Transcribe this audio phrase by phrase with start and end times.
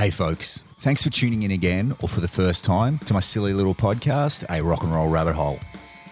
[0.00, 0.62] Hey, folks.
[0.78, 4.46] Thanks for tuning in again, or for the first time, to my silly little podcast,
[4.48, 5.60] A Rock and Roll Rabbit Hole,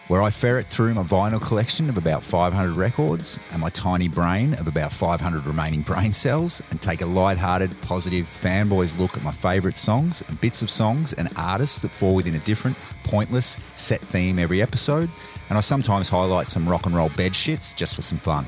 [0.09, 4.53] where I ferret through my vinyl collection of about 500 records and my tiny brain
[4.53, 9.33] of about 500 remaining brain cells and take a light-hearted, positive, fanboys look at my
[9.33, 14.03] favourite songs and bits of songs and artists that fall within a different, pointless, set
[14.03, 15.09] theme every episode.
[15.49, 18.45] And I sometimes highlight some rock and roll bed shits just for some fun.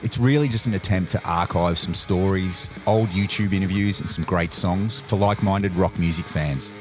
[0.00, 4.52] It's really just an attempt to archive some stories, old YouTube interviews, and some great
[4.52, 6.72] songs for like minded rock music fans.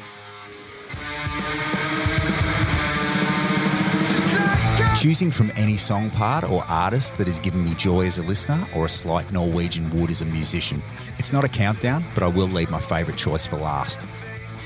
[5.02, 8.64] Choosing from any song part or artist that has given me joy as a listener
[8.76, 10.81] or a slight Norwegian wood as a musician.
[11.18, 14.06] It's not a countdown, but I will leave my favourite choice for last.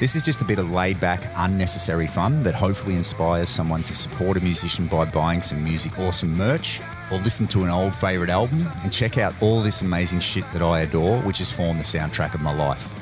[0.02, 3.94] This is just a bit of laid back, unnecessary fun that hopefully inspires someone to
[3.94, 7.96] support a musician by buying some music or some merch or listen to an old
[7.96, 11.80] favourite album and check out all this amazing shit that I adore, which has formed
[11.80, 13.01] the soundtrack of my life.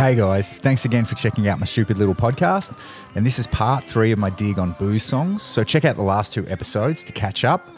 [0.00, 2.74] Hey guys, thanks again for checking out my stupid little podcast.
[3.14, 5.42] And this is part three of my dig on booze songs.
[5.42, 7.68] So check out the last two episodes to catch up.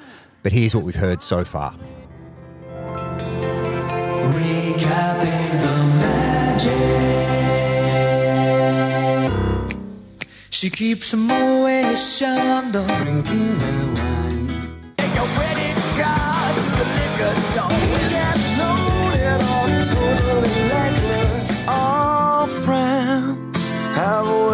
[0.44, 1.74] But here's what we've heard so far.
[4.36, 6.92] Recapping the magic.
[10.50, 11.16] She keeps to
[16.70, 17.51] the liquor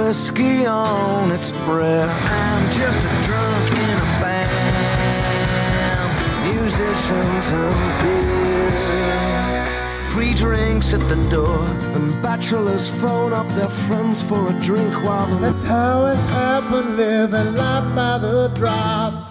[0.09, 2.09] whiskey on its breath.
[2.33, 4.49] I'm just a drunk in a band.
[6.55, 8.71] Musicians and beer.
[10.05, 11.63] Free drinks at the door.
[11.95, 17.55] And bachelors phone up their friends for a drink while That's how it's happened, living
[17.57, 19.28] life by the drop.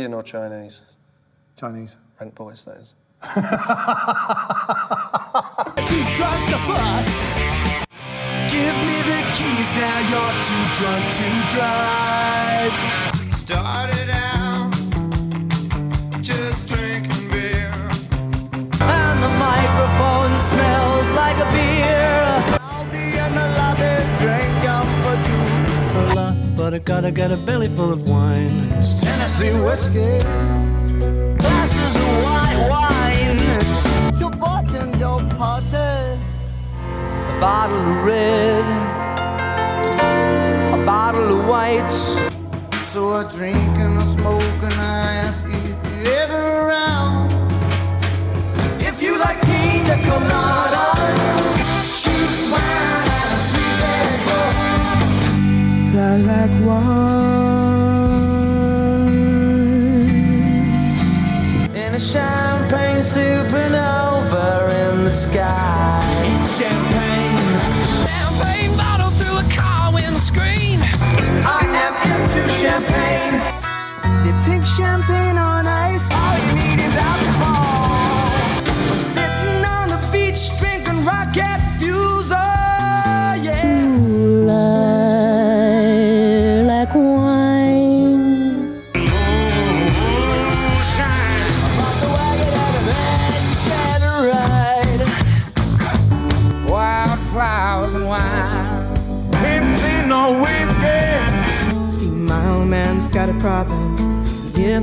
[0.00, 0.80] Indian or Chinese?
[1.56, 1.96] Chinese.
[2.18, 2.94] Rent boys, that is.
[8.48, 12.74] Give me the keys now, you're too drunk to drive.
[13.34, 13.99] Started
[26.70, 28.70] But I gotta get a belly full of wine.
[28.78, 30.18] It's Tennessee whiskey.
[31.36, 34.14] Glasses of white wine.
[34.14, 36.20] Supporting your party.
[36.86, 38.64] A bottle of red.
[40.72, 42.16] A bottle of whites.
[42.92, 45.49] So I drink and I smoke and I ask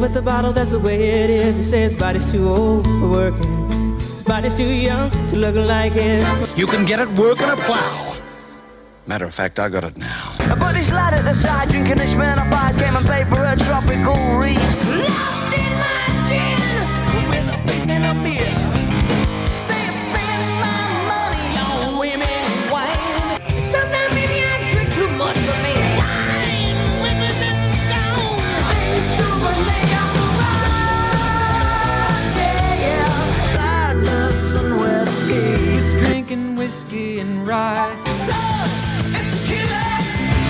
[0.08, 1.58] Yeah, but the bottle, that's the way it is.
[1.58, 3.92] He says his body's too old for working.
[3.98, 6.26] His body's too young to look like his.
[6.58, 8.16] You can get it working a plow.
[9.06, 10.34] Matter of fact, I got it now.
[10.50, 13.44] A buddy's lad at the side drinking this man, a Smirnoff Ice, game and paper,
[13.44, 14.77] a tropical reef.
[36.68, 37.96] Whiskey and rye.
[38.28, 38.34] So
[39.18, 39.86] it's tequila.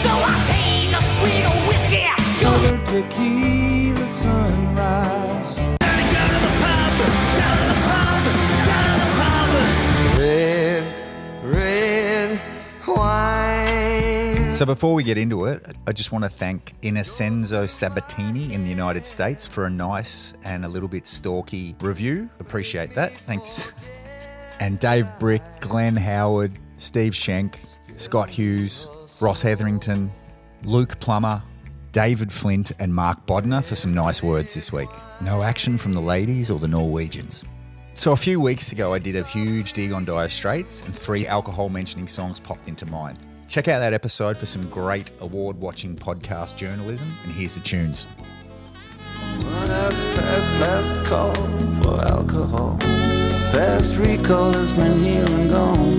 [0.02, 2.06] So I take a swig of whiskey.
[2.42, 5.60] Another tequila sunrise.
[10.18, 10.84] Red,
[11.44, 12.42] red
[12.88, 14.56] wine.
[14.56, 18.72] So before we get into it, I just want to thank Innocenzo Sabatini in the
[18.72, 22.32] United States for a nice and a little bit stalky review.
[22.40, 23.12] Appreciate that.
[23.28, 23.72] Thanks.
[24.60, 27.60] And Dave Brick, Glenn Howard, Steve Schenk,
[27.96, 28.90] Scott Hughes,
[29.22, 30.12] Ross Hetherington,
[30.64, 31.44] Luke Plummer,
[31.92, 34.90] David Flint, and Mark Bodner for some nice words this week.
[35.22, 37.44] No action from the ladies or the Norwegians.
[37.94, 41.26] So, a few weeks ago, I did a huge dig on Dire Straits, and three
[41.26, 43.18] alcohol mentioning songs popped into mind.
[43.48, 48.08] Check out that episode for some great award watching podcast journalism, and here's the tunes.
[51.82, 52.97] Well,
[53.52, 55.98] past recall has been here and gone.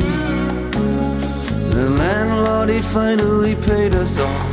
[1.71, 4.49] The landlord, he finally paid us all.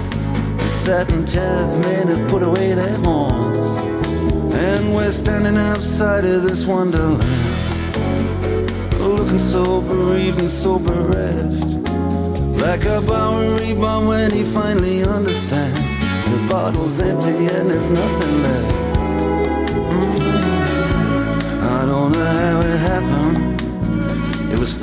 [0.58, 3.68] The satin chairs men have put away their horns.
[4.54, 7.24] And we're standing outside of this wonderland.
[9.00, 11.64] Looking so bereaved and so bereft.
[12.62, 15.96] Like a Bowery bum when he finally understands.
[16.32, 18.85] The bottle's empty and there's nothing left.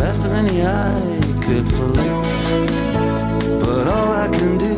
[0.02, 2.14] Faster than the eye could flick.
[3.62, 4.74] But all I can do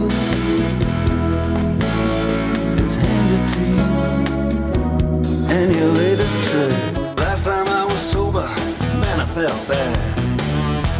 [2.82, 3.88] is hand it to you
[5.56, 6.76] and your latest trick.
[7.24, 8.48] Last time I was sober,
[9.02, 10.14] man, I felt bad.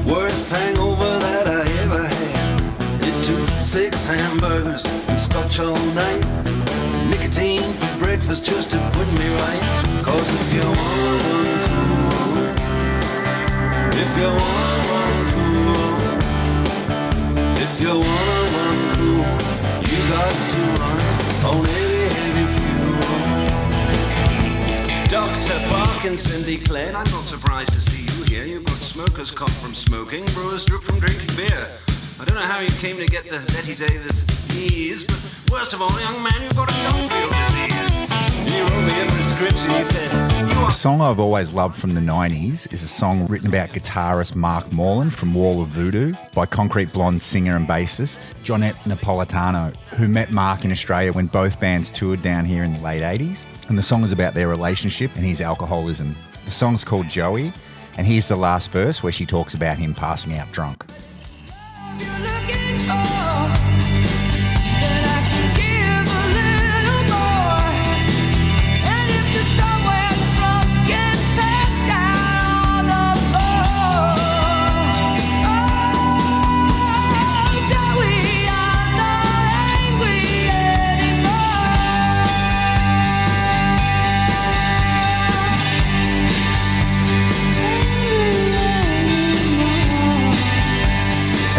[0.07, 2.61] Worst hangover that I ever had.
[3.09, 6.25] It took six hamburgers and scotch all night.
[7.11, 9.63] Nicotine for breakfast just to put me right.
[10.03, 11.64] Cause if you want
[13.97, 15.95] if you want one cool,
[17.63, 19.27] if you want one cool,
[19.89, 20.99] you got to run
[21.51, 22.99] on heavy, fuel.
[25.09, 25.59] Dr.
[25.69, 26.43] Parkinson
[26.97, 28.45] I'm not surprised to see you here.
[28.45, 31.69] You've got smoker's cough from smoking, brewer's drip from drinking beer.
[32.21, 35.83] I don't know how you came to get the Bette Davis knees, but worst of
[35.83, 37.54] all, young man, you've got a industrial disease.
[38.55, 39.71] He wrote me a prescription.
[39.73, 43.27] He said, You are A song I've always loved from the 90s is a song
[43.27, 48.33] written about guitarist Marc Moreland from Wall of Voodoo by Concrete Blonde singer and bassist
[48.45, 52.81] Johnette Napolitano, who met Marc in Australia when both bands toured down here in the
[52.81, 53.45] late 80s.
[53.69, 56.15] And the song is about their relationship and his alcoholism.
[56.45, 57.53] The song's called Joey,
[57.99, 60.85] and here's the last verse where she talks about him passing out drunk.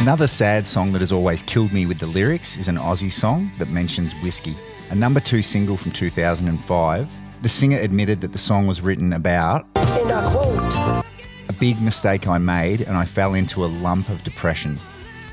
[0.05, 3.51] Another sad song that has always killed me with the lyrics is an Aussie song
[3.57, 4.55] that mentions whiskey.
[4.91, 9.65] A number two single from 2005, the singer admitted that the song was written about
[9.75, 11.05] And I quote,
[11.50, 14.79] a big mistake I made and I fell into a lump of depression.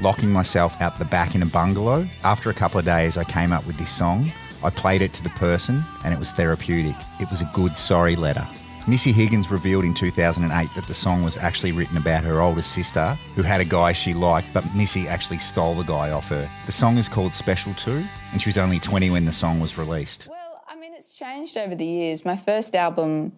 [0.01, 2.09] Locking myself out the back in a bungalow.
[2.25, 4.33] After a couple of days, I came up with this song.
[4.65, 6.97] I played it to the person and it was therapeutic.
[7.21, 8.49] It was a good sorry letter.
[8.89, 13.17] Missy Higgins revealed in 2008 that the song was actually written about her older sister,
[13.37, 16.51] who had a guy she liked, but Missy actually stole the guy off her.
[16.67, 19.79] The song is called Special 2, and she was only 20 when the song was
[19.79, 20.27] released.
[20.29, 22.25] Well, I mean, it's changed over the years.
[22.25, 23.33] My first album,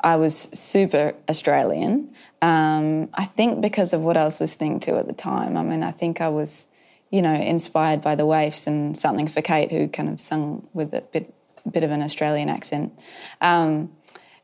[0.00, 2.12] I was super Australian.
[2.40, 5.56] Um, I think because of what I was listening to at the time.
[5.56, 6.66] I mean, I think I was,
[7.08, 10.92] you know, inspired by the Waifs and something for Kate, who kind of sung with
[10.92, 11.32] a bit,
[11.70, 12.98] bit of an Australian accent.
[13.40, 13.92] Um,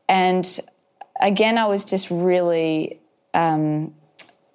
[0.09, 0.59] and
[1.21, 2.99] again, I was just really,
[3.33, 3.93] um,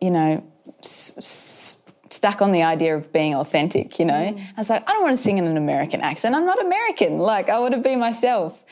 [0.01, 0.45] you know,
[0.81, 1.79] s- s-
[2.11, 4.15] stuck on the idea of being authentic, you know.
[4.15, 6.35] I was like, I don't want to sing in an American accent.
[6.35, 7.19] I'm not American.
[7.19, 8.65] Like, I want to be myself.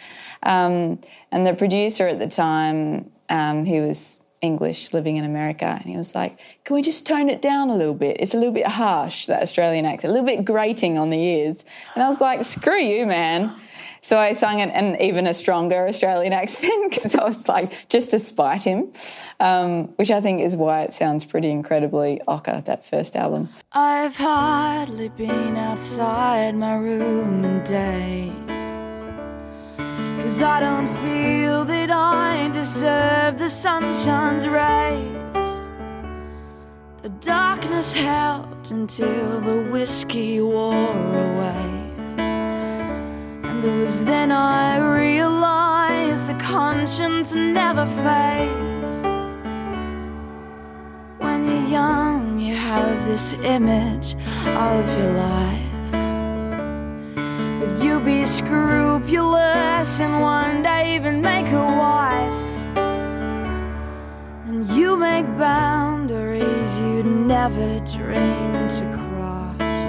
[0.43, 5.85] Um, and the producer at the time, um, he was English living in America, and
[5.85, 8.17] he was like, Can we just tone it down a little bit?
[8.19, 11.65] It's a little bit harsh, that Australian accent, a little bit grating on the ears.
[11.95, 13.55] And I was like, Screw you, man.
[14.05, 18.11] So I sung an, an even a stronger Australian accent because I was like, just
[18.11, 18.93] to spite him,
[19.39, 23.49] um, which I think is why it sounds pretty incredibly ocker, that first album.
[23.71, 28.33] I've hardly been outside my room in days.
[30.21, 35.71] Cause I don't feel that I deserve the sunshine's rays.
[37.03, 41.82] The darkness helped until the whiskey wore away.
[43.65, 48.97] It was then I realized the conscience never fades.
[51.19, 54.17] When you're young, you have this image
[54.47, 55.93] of your life.
[57.61, 62.43] That you'll be scrupulous and one day even make a wife.
[64.49, 69.85] And you make boundaries you'd never dream to cross.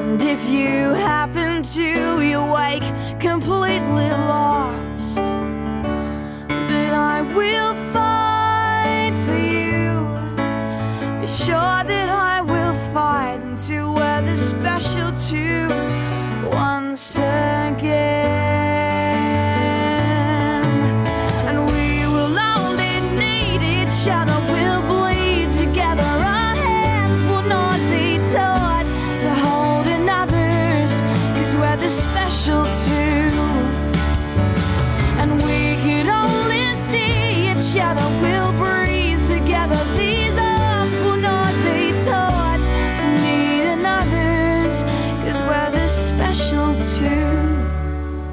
[0.00, 2.82] And if you happen to, you wake
[3.20, 5.16] completely lost.
[6.48, 11.20] But I will fight for you.
[11.20, 15.68] Be sure that I will fight until we're the special two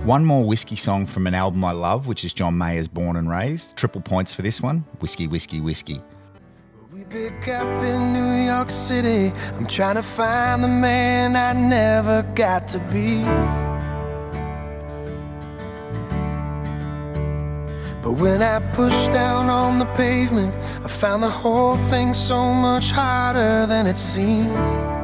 [0.10, 3.30] One more whiskey song from an album I love, which is John Mayer's Born and
[3.30, 3.78] Raised.
[3.78, 6.02] Triple points for this one Whiskey, Whiskey, Whiskey.
[6.92, 9.32] We pick up in New York City.
[9.54, 13.22] I'm trying to find the man I never got to be.
[18.02, 22.90] But when I pushed down on the pavement, I found the whole thing so much
[22.90, 24.99] harder than it seemed.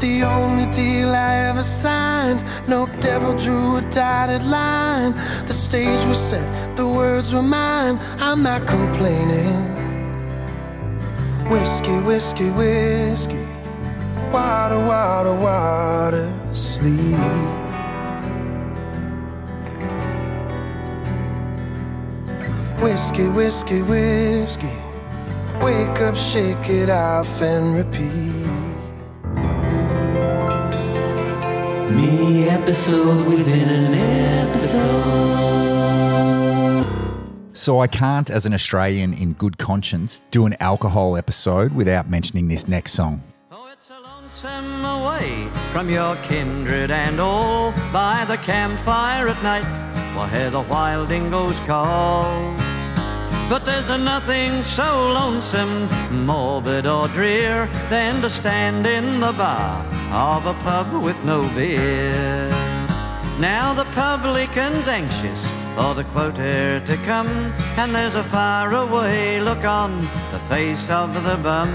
[0.00, 5.12] The only deal I ever signed, no devil drew a dotted line.
[5.46, 7.98] The stage was set, the words were mine.
[8.18, 9.60] I'm not complaining.
[11.50, 13.46] Whiskey, whiskey, whiskey.
[14.32, 17.18] Water, water, water, sleep.
[22.80, 24.72] Whiskey, whiskey, whiskey.
[25.60, 28.39] Wake up, shake it off, and repeat.
[31.90, 33.94] Me episode within an
[34.48, 35.50] episode.
[37.52, 42.48] So I can't, as an Australian in good conscience, do an alcohol episode without mentioning
[42.48, 43.22] this next song.
[43.50, 43.68] Oh,
[44.02, 49.66] lonesome away from your kindred and all by the campfire at night
[50.16, 52.69] while hear the wild dingoes call.
[53.50, 55.88] But there's a nothing so lonesome,
[56.24, 62.48] morbid or drear than to stand in the bar of a pub with no beer.
[63.40, 67.26] Now the publican's anxious for the quota to come,
[67.76, 69.98] and there's a faraway look on
[70.30, 71.70] the face of the bum.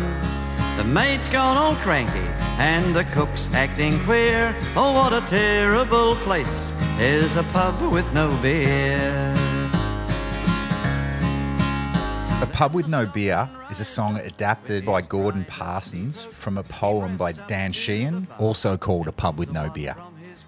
[0.77, 4.55] The mate's gone all cranky, and the cook's acting queer.
[4.77, 9.44] Oh, what a terrible place is a pub with no beer.
[12.55, 17.33] Pub with No Beer is a song adapted by Gordon Parsons from a poem by
[17.33, 19.93] Dan Sheahan, also called A Pub with No Beer.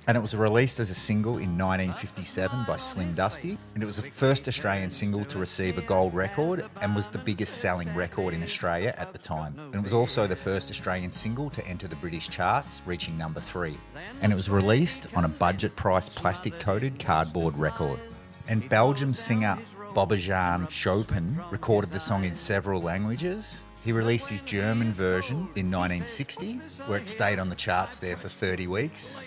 [0.07, 3.57] and it was released as a single in 1957 by Slim Dusty.
[3.73, 7.17] And it was the first Australian single to receive a gold record and was the
[7.17, 9.59] biggest selling record in Australia at the time.
[9.59, 13.41] And it was also the first Australian single to enter the British charts, reaching number
[13.41, 13.77] three.
[14.21, 17.99] And it was released on a budget priced plastic coated cardboard record.
[18.47, 19.59] And Belgium singer
[19.97, 23.65] Bobbejaan Schoepen recorded the song in several languages.
[23.83, 28.29] He released his German version in 1960, where it stayed on the charts there for
[28.29, 29.17] 30 weeks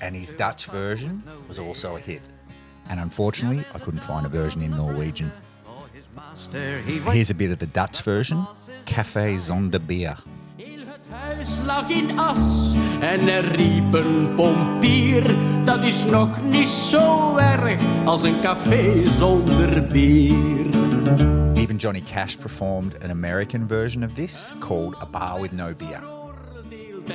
[0.00, 2.22] and his Dutch version was also a hit.
[2.88, 5.32] And unfortunately, I couldn't find a version in Norwegian.
[6.50, 8.46] Here's a bit of the Dutch version
[8.86, 9.86] Café Zonder
[11.10, 11.18] Bier.
[11.18, 15.34] huis lag in as en er riep een pompier.
[15.64, 20.66] Dat is nog niet zo erg als een café zonder bier.
[21.54, 26.02] Even Johnny Cash performed an American version of this called A Bar with No Beer.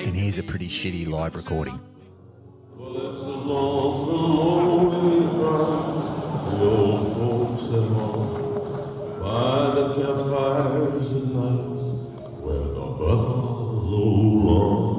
[0.05, 1.79] And here's a pretty shitty live recording.
[9.21, 11.65] By the campfires at night,
[12.41, 13.54] where the buffalo
[13.85, 14.93] roam.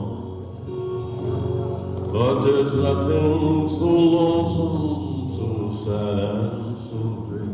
[2.12, 5.48] But there's nothing so lonesome, so
[5.84, 7.50] sad and so gray,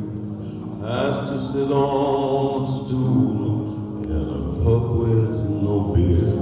[0.88, 6.32] as to sit on a stool in a pub with no beer.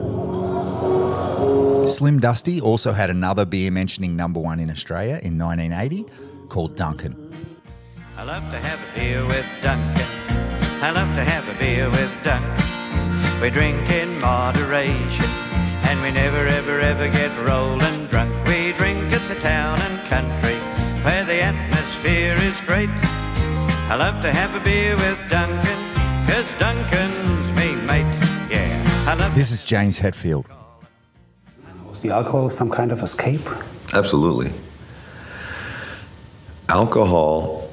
[1.86, 6.04] Slim Dusty also had another beer mentioning number one in Australia in 1980
[6.48, 7.16] called Duncan.
[8.16, 10.06] I love to have a beer with Duncan.
[10.82, 12.69] I love to have a beer with Duncan.
[13.40, 15.24] We drink in moderation,
[15.88, 18.30] and we never, ever, ever get rolling drunk.
[18.46, 20.56] We drink at the town and country,
[21.02, 22.90] where the atmosphere is great.
[23.88, 25.78] I love to have a beer with Duncan,
[26.28, 28.04] cause Duncan's me mate.
[28.50, 30.44] Yeah, I love This is James Hetfield.
[31.88, 33.48] Was the alcohol some kind of escape?
[33.94, 34.52] Absolutely.
[36.68, 37.70] Alcohol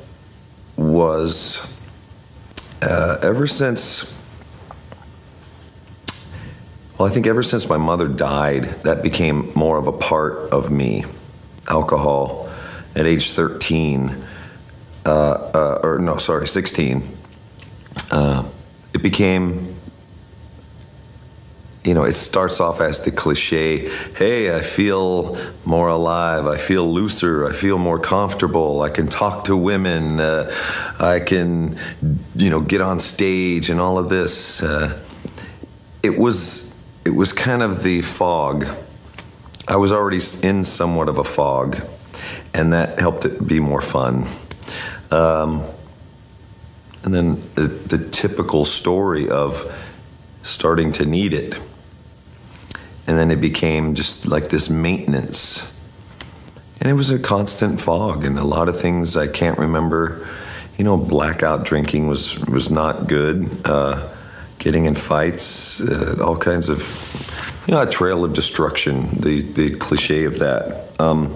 [0.77, 1.73] was,
[2.81, 4.16] uh, ever since,
[6.97, 10.71] well, I think ever since my mother died, that became more of a part of
[10.71, 11.05] me.
[11.69, 12.49] Alcohol
[12.95, 14.25] at age 13,
[15.05, 17.17] uh, uh, or no, sorry, 16,
[18.11, 18.43] uh,
[18.93, 19.75] it became
[21.83, 26.91] you know, it starts off as the cliche hey, I feel more alive, I feel
[26.91, 30.53] looser, I feel more comfortable, I can talk to women, uh,
[30.99, 31.77] I can,
[32.35, 34.61] you know, get on stage and all of this.
[34.61, 35.01] Uh,
[36.03, 36.66] it was
[37.07, 38.67] it was kind of the fog.
[39.65, 41.81] I was already in somewhat of a fog,
[42.53, 44.27] and that helped it be more fun.
[45.09, 45.63] Um,
[47.05, 49.73] and then the, the typical story of
[50.43, 51.57] starting to need it.
[53.07, 55.71] And then it became just like this maintenance.
[56.81, 60.27] And it was a constant fog, and a lot of things I can't remember.
[60.77, 63.49] You know, blackout drinking was was not good.
[63.63, 64.09] Uh,
[64.59, 66.81] getting in fights, uh, all kinds of,
[67.67, 69.07] you know, a trail of destruction.
[69.11, 70.89] The the cliche of that.
[70.99, 71.35] Um,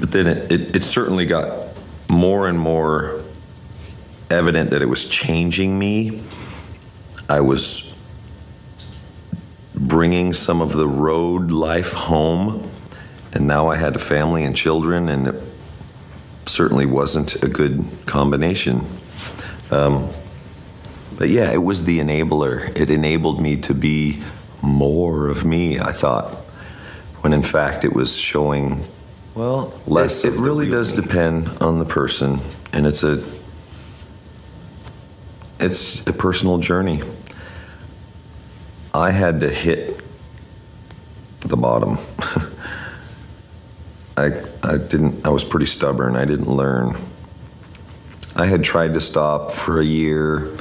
[0.00, 1.68] but then it, it, it certainly got
[2.08, 3.22] more and more
[4.30, 6.22] evident that it was changing me.
[7.28, 7.96] I was
[9.74, 12.70] bringing some of the road life home,
[13.32, 15.42] and now I had a family and children, and it
[16.46, 18.84] certainly wasn't a good combination.
[19.70, 20.10] Um,
[21.22, 22.76] but yeah, it was the enabler.
[22.76, 24.20] It enabled me to be
[24.60, 26.34] more of me, I thought,
[27.20, 28.84] when in fact it was showing,
[29.36, 30.24] well, less.
[30.24, 32.40] It, it really does depend on the person,
[32.72, 33.22] and it's a
[35.60, 37.04] it's a personal journey.
[38.92, 40.02] I had to hit
[41.38, 41.98] the bottom.
[44.16, 46.16] I, I didn't, I was pretty stubborn.
[46.16, 46.96] I didn't learn.
[48.34, 50.56] I had tried to stop for a year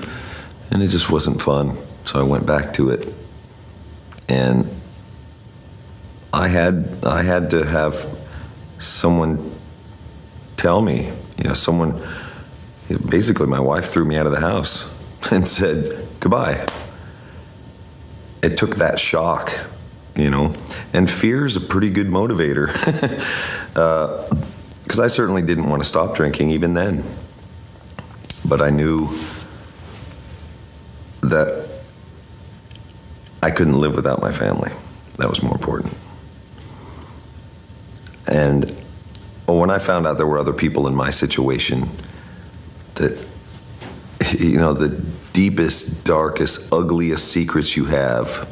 [0.71, 1.77] and it just wasn't fun.
[2.05, 3.13] So I went back to it.
[4.27, 4.67] And
[6.33, 8.09] I had, I had to have
[8.79, 9.53] someone
[10.55, 12.01] tell me, you know, someone,
[12.97, 14.91] basically my wife threw me out of the house
[15.31, 16.67] and said goodbye
[18.41, 19.59] it took that shock
[20.15, 20.53] you know
[20.93, 22.67] and fear is a pretty good motivator
[24.75, 27.03] because uh, i certainly didn't want to stop drinking even then
[28.45, 29.07] but i knew
[31.21, 31.67] that
[33.43, 34.71] i couldn't live without my family.
[35.17, 35.93] That was more important.
[38.27, 38.75] And
[39.47, 41.89] when i found out there were other people in my situation
[42.95, 43.17] that
[44.39, 44.89] you know the
[45.33, 48.47] deepest, darkest, ugliest secrets you have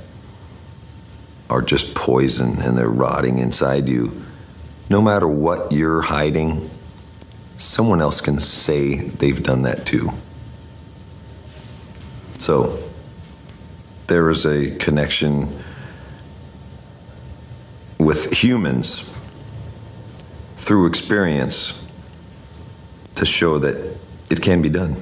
[1.50, 4.24] are just poison and they're rotting inside you,
[4.90, 6.70] no matter what you're hiding,
[7.58, 10.12] someone else can say they've done that too.
[12.40, 12.80] So
[14.08, 15.62] there is a connection
[17.98, 19.14] with humans
[20.56, 21.86] through experience
[23.16, 23.76] to show that
[24.30, 24.96] it can be done.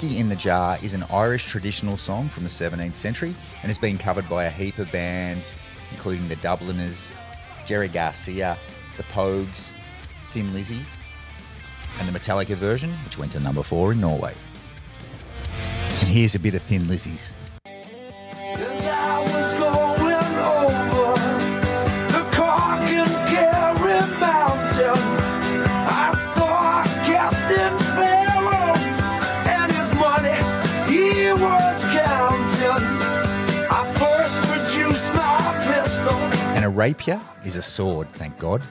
[0.00, 3.76] Whiskey in the Jar is an Irish traditional song from the 17th century and has
[3.76, 5.54] been covered by a heap of bands,
[5.90, 7.12] including the Dubliners,
[7.66, 8.56] Jerry Garcia,
[8.96, 9.74] the Pogues,
[10.30, 10.80] Thin Lizzy,
[11.98, 14.32] and the Metallica version, which went to number four in Norway.
[16.00, 17.34] And here's a bit of Thin Lizzy's.
[36.70, 38.62] Rapier is a sword, thank God.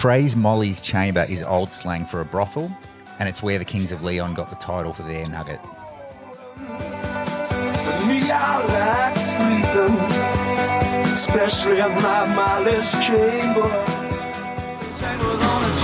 [0.00, 2.74] Phrase Molly's Chamber is old slang for a brothel,
[3.18, 5.60] and it's where the Kings of Leon got the title for their nugget.
[8.08, 9.98] Me, I like sleeping,
[11.12, 13.68] especially in my Molly's chamber.
[14.96, 15.80] Tangled on a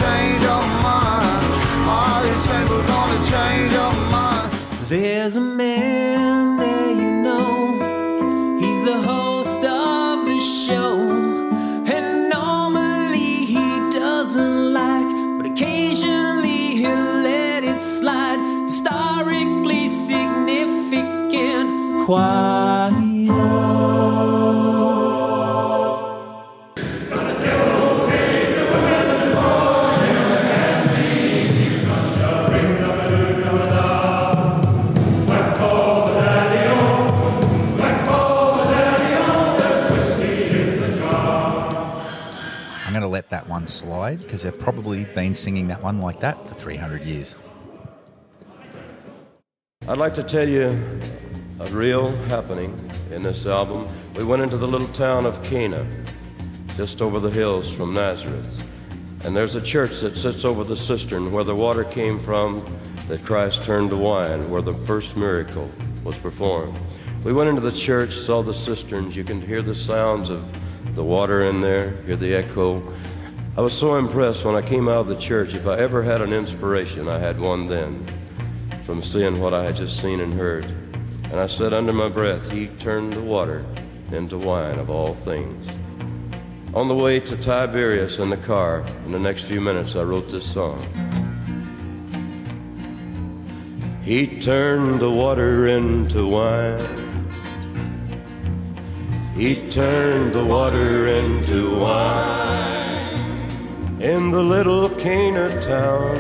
[43.31, 47.35] that one slide because they've probably been singing that one like that for 300 years.
[49.89, 50.69] I'd like to tell you
[51.59, 52.79] a real happening
[53.11, 53.89] in this album.
[54.15, 55.87] We went into the little town of Cana,
[56.77, 58.63] just over the hills from Nazareth.
[59.25, 62.65] And there's a church that sits over the cistern where the water came from
[63.09, 65.71] that Christ turned to wine, where the first miracle
[66.05, 66.77] was performed.
[67.25, 69.17] We went into the church, saw the cisterns.
[69.17, 70.45] You can hear the sounds of
[70.95, 72.83] the water in there, hear the echo.
[73.57, 75.55] I was so impressed when I came out of the church.
[75.55, 78.07] If I ever had an inspiration, I had one then
[78.85, 80.86] from seeing what I had just seen and heard.
[81.31, 83.65] And I said under my breath, He turned the water
[84.13, 85.69] into wine of all things.
[86.75, 90.31] On the way to Tiberias in the car, in the next few minutes, I wrote
[90.31, 90.81] this song.
[94.05, 97.27] He turned the water into wine.
[99.35, 102.47] He turned the water into wine.
[104.01, 106.15] In the little Cana town,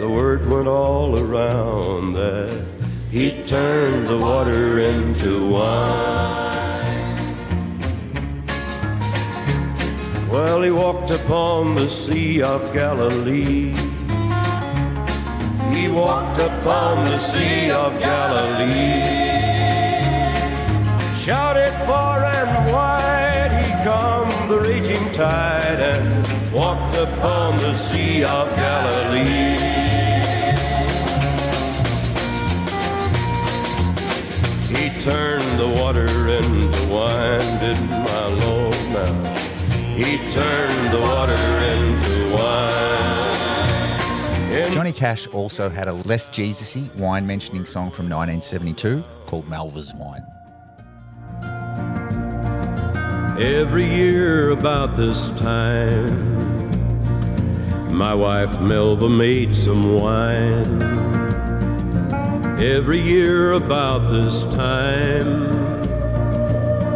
[0.00, 2.67] the word went all around that
[3.10, 7.16] he turned the water into wine.
[10.30, 13.74] Well, he walked upon the Sea of Galilee.
[15.72, 19.16] He walked upon the Sea of Galilee.
[21.16, 28.54] Shouted far and wide he calmed the raging tide and walked upon the Sea of
[28.56, 29.87] Galilee.
[35.08, 39.34] Turned the water into wine, did my Lord now.
[39.96, 43.38] He turned the water into wine.
[44.74, 50.26] Johnny Cash also had a less Jesus-y wine mentioning song from 1972 called Malva's Wine.
[53.40, 56.36] Every year about this time,
[57.96, 61.17] my wife Melva made some wine.
[62.60, 65.48] Every year about this time,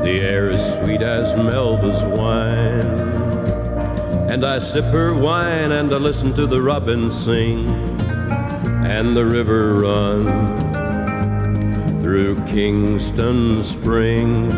[0.02, 2.98] the air is sweet as Melva's wine.
[4.28, 7.70] And I sip her wine and I listen to the robin sing
[8.84, 10.26] and the river run
[12.00, 14.52] through Kingston Springs.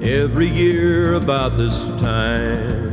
[0.00, 2.91] Every year about this time,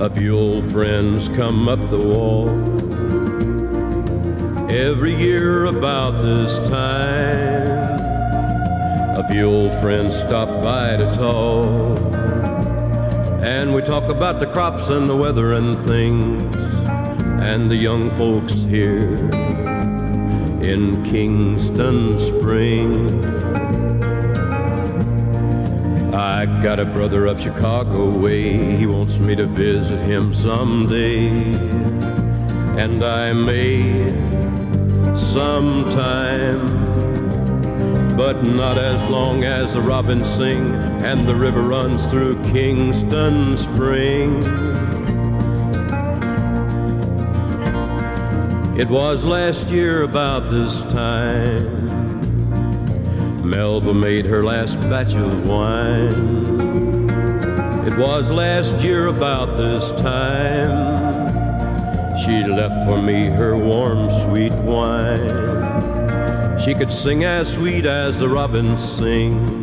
[0.00, 2.48] a few old friends come up the wall.
[4.68, 8.00] Every year about this time,
[9.16, 11.98] a few old friends stop by to talk.
[13.44, 16.42] And we talk about the crops and the weather and things,
[17.40, 19.14] and the young folks here
[20.60, 23.63] in Kingston Springs.
[26.14, 28.76] I got a brother up Chicago way.
[28.76, 31.26] He wants me to visit him someday.
[32.78, 34.08] And I may
[35.16, 36.66] sometime,
[38.16, 40.70] but not as long as the robins sing
[41.04, 44.40] and the river runs through Kingston Spring.
[48.78, 51.93] It was last year about this time.
[53.44, 57.10] Melva made her last batch of wine.
[57.86, 61.04] It was last year about this time.
[62.24, 66.58] She left for me her warm, sweet wine.
[66.58, 69.62] She could sing as sweet as the robins sing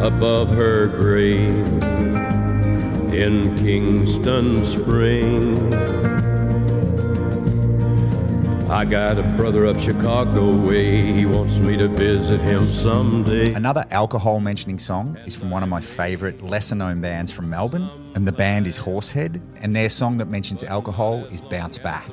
[0.00, 1.66] above her grave
[3.12, 6.07] in Kingston Spring.
[8.70, 11.00] I got a brother up Chicago way.
[11.10, 13.54] He wants me to visit him someday.
[13.54, 17.88] Another alcohol mentioning song is from one of my favourite lesser known bands from Melbourne,
[18.14, 22.10] and the band is Horsehead, and their song that mentions alcohol is Bounce Back.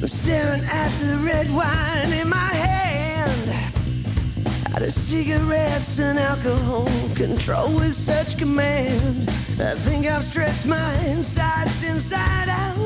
[0.00, 2.65] I'm staring at the red wine in my hand.
[4.76, 6.84] Out of cigarettes and alcohol,
[7.14, 9.22] control with such command.
[9.58, 10.76] I think I've stressed my
[11.08, 12.76] insides inside out.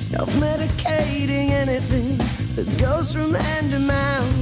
[0.00, 2.16] Self medicating anything
[2.56, 4.32] that goes from hand to mouth.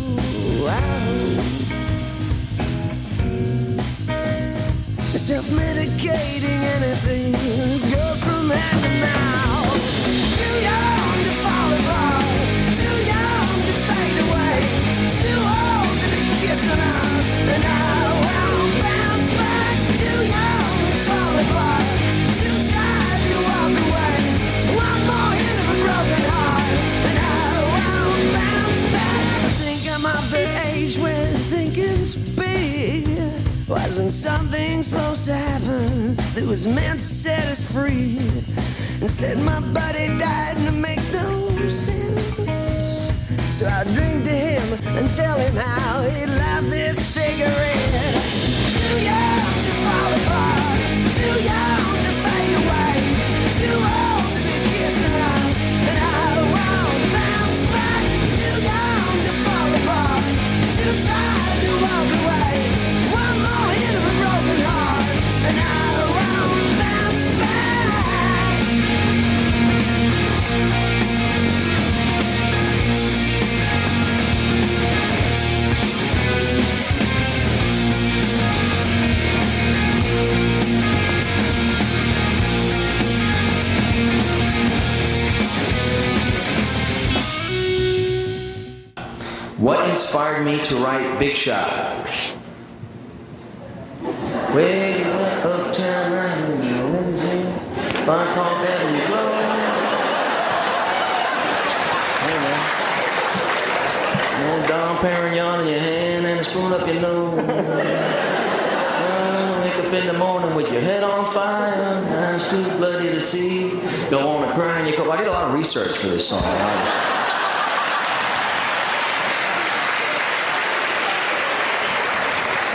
[5.19, 9.83] Self medicating anything that goes from hand to mouth.
[10.39, 12.25] Too young to fall apart,
[12.79, 14.61] too young to fade away,
[15.21, 15.76] too old
[33.69, 38.19] Wasn't something supposed to happen that was meant to set us free?
[39.01, 42.86] Instead, my buddy died and it makes no sense.
[43.57, 44.61] So I drink to him
[44.99, 48.21] and tell him how he loved this cigarette.
[48.77, 50.77] Too young to fall apart,
[51.17, 53.01] too young to fade away,
[53.57, 55.17] too old to be kissing
[55.89, 58.05] and I won't bounce back.
[58.37, 60.37] Too young to fall apart,
[60.77, 62.86] too tired to walk away.
[90.87, 92.07] Write Big Shot?
[94.55, 95.03] Way
[95.43, 97.53] uptown riding in a limousine,
[98.07, 99.81] Bar Park Avenue closed.
[102.23, 102.61] Hey man.
[104.47, 107.35] Old Dom Perignon in your hand and a spoon up your nose.
[109.03, 113.21] Well, wake up in the morning with your head on fire, eyes too bloody to
[113.21, 113.71] see.
[114.09, 115.11] Don't want to cry in your coat.
[115.11, 116.45] I did a lot of research for this song.
[116.45, 117.17] I was-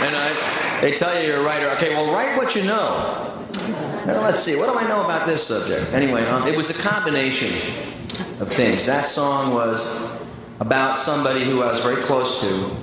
[0.02, 1.68] And I, they tell you you're a writer.
[1.76, 3.28] Okay, well, write what you know.
[4.06, 4.56] Now, let's see.
[4.56, 5.92] What do I know about this subject?
[5.92, 7.54] Anyway, um, it was a combination
[8.40, 8.84] of things.
[8.86, 10.20] That song was
[10.58, 12.76] about somebody who I was very close to,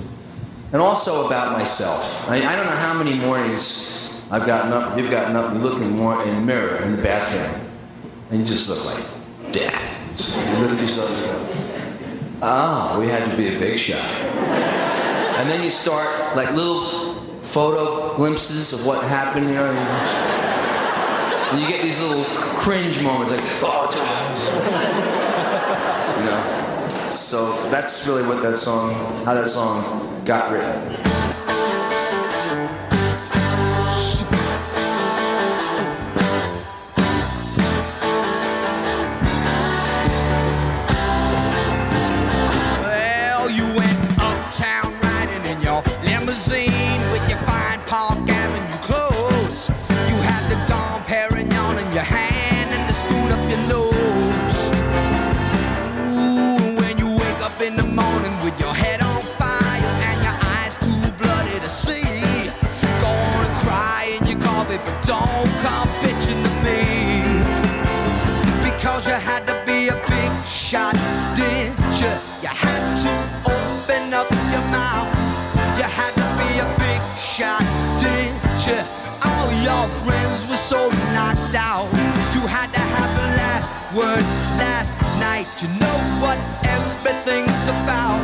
[0.72, 2.28] and also about myself.
[2.30, 5.82] I, I don't know how many mornings I've gotten up, you've gotten up, you look
[5.82, 7.68] in the, mirror in the bathroom,
[8.30, 9.90] and you just look like death.
[10.56, 13.98] You look at yourself and go, ah, we had to be a big shot.
[15.40, 16.99] And then you start like little
[17.50, 19.66] photo glimpses of what happened, know.
[21.50, 22.24] And you get these little
[22.56, 23.90] cringe moments, like, oh,
[26.16, 26.88] you know.
[27.08, 31.09] So that's really what that song, how that song got written.
[80.04, 81.88] Friends were so knocked out.
[82.34, 84.24] You had to have the last word
[84.58, 85.46] last night.
[85.80, 88.20] Know what everything's about.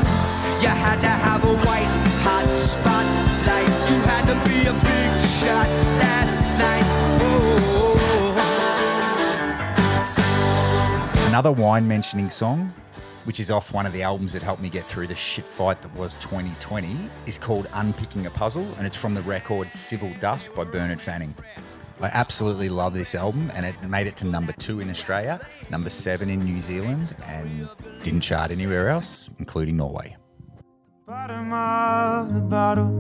[0.62, 1.90] You had to have a white
[2.24, 3.68] hot spotlight.
[3.90, 5.68] You had to be a big shot
[6.00, 6.86] last night.
[11.28, 12.72] Another wine mentioning song,
[13.26, 15.82] which is off one of the albums that helped me get through the shit fight
[15.82, 20.54] that was 2020, is called Unpicking a Puzzle, and it's from the record Civil Dusk
[20.54, 21.34] by Bernard Fanning.
[22.00, 25.90] I absolutely love this album, and it made it to number two in Australia, number
[25.90, 27.68] seven in New Zealand, and
[28.04, 30.16] didn't chart anywhere else, including Norway.
[31.06, 32.90] bottom of the bottle.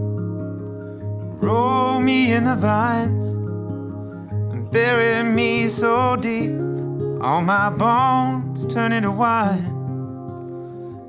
[1.38, 3.26] Roll me in the vines
[4.52, 6.52] and bury me so deep.
[7.20, 9.75] All my bones turn into wine.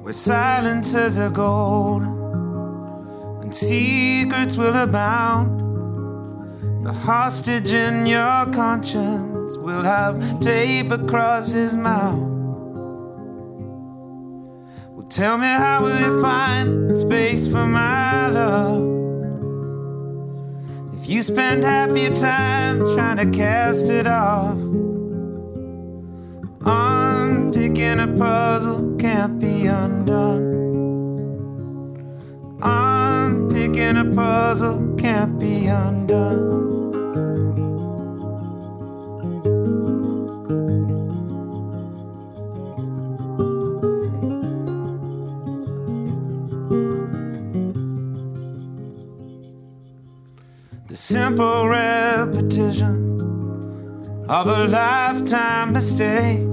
[0.07, 2.03] Where silences are gold
[3.43, 5.59] and secrets will abound.
[6.85, 12.23] The hostage in your conscience will have tape across his mouth.
[14.93, 18.81] Well, tell me how will you find space for my love?
[21.01, 24.57] If you spend half your time trying to cast it off,
[27.77, 30.55] unpicking a puzzle can't be undone.
[32.61, 36.55] I'm picking a puzzle can't be undone.
[50.87, 53.19] The simple repetition
[54.27, 56.46] of a lifetime mistake.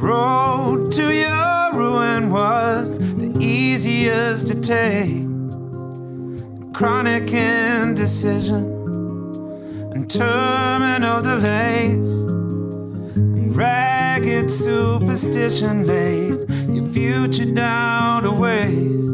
[0.00, 5.26] Road to your ruin was the easiest to take.
[6.72, 8.64] Chronic indecision
[9.92, 12.10] and terminal delays.
[13.16, 19.08] And ragged superstition laid your future down to waste.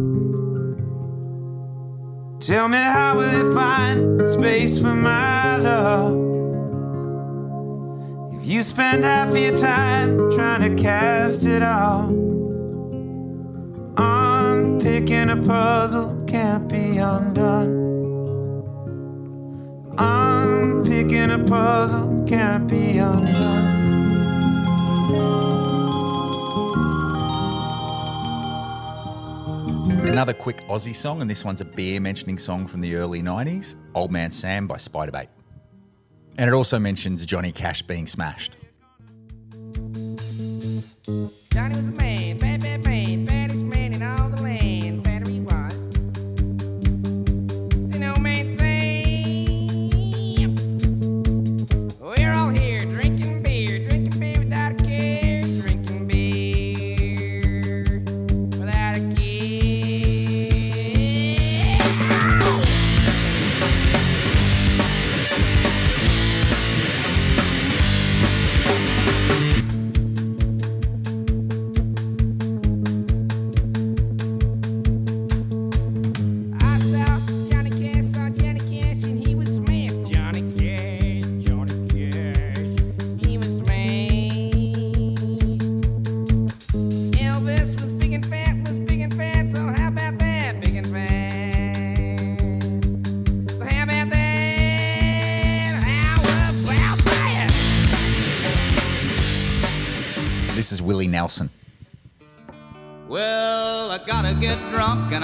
[2.47, 5.84] Tell me how will you find space for my love?
[8.65, 12.09] Spend half your time trying to cast it off,
[13.99, 17.69] unpicking a puzzle can't be undone.
[19.99, 23.65] Unpicking a puzzle can't be undone.
[30.09, 33.77] Another quick Aussie song, and this one's a beer mentioning song from the early 90s
[33.95, 35.29] Old Man Sam by Spiderbait.
[36.37, 38.57] And it also mentions Johnny Cash being smashed.
[41.53, 42.85] Johnny was a man, bad, bad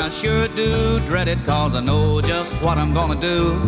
[0.00, 3.60] and I sure do dread it, cause I know just what I'm gonna do.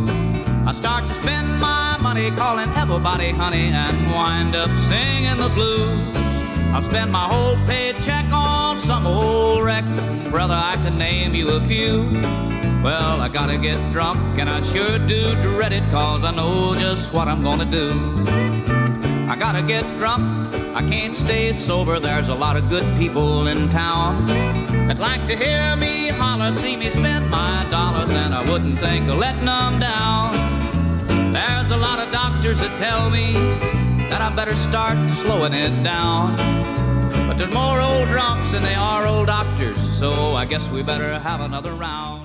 [0.67, 6.09] I start to spend my money calling everybody honey and wind up singing the blues.
[6.73, 9.85] I'll spend my whole paycheck on some old wreck.
[10.31, 12.09] Brother, I can name you a few.
[12.83, 17.13] Well, I gotta get drunk, and I sure do dread it, cause I know just
[17.13, 17.89] what I'm gonna do.
[19.29, 20.23] I gotta get drunk,
[20.75, 22.01] I can't stay sober.
[22.01, 24.27] There's a lot of good people in town
[24.89, 25.92] that like to hear me
[26.51, 30.35] see me spend my dollars, and I wouldn't think of letting them down.
[31.33, 33.35] There's a lot of doctors that tell me
[34.11, 36.37] that I better start slowing it down.
[37.29, 41.19] But there's more old drunks than they are old doctors, so I guess we better
[41.19, 42.23] have another round.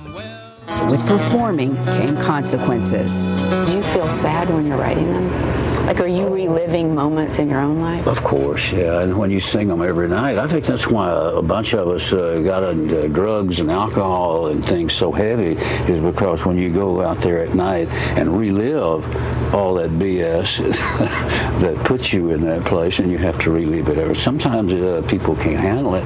[0.68, 3.24] With performing came consequences.
[3.66, 5.86] Do you feel sad when you're writing them?
[5.86, 8.06] Like, are you reliving moments in your own life?
[8.06, 9.00] Of course, yeah.
[9.00, 12.12] And when you sing them every night, I think that's why a bunch of us
[12.12, 15.52] uh, got into drugs and alcohol and things so heavy,
[15.90, 17.88] is because when you go out there at night
[18.18, 19.06] and relive
[19.54, 20.58] all that BS
[21.60, 23.96] that puts you in that place, and you have to relive it.
[23.96, 24.14] Ever.
[24.14, 26.04] Sometimes uh, people can't handle it,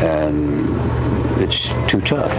[0.00, 0.68] and
[1.42, 2.32] it's too tough.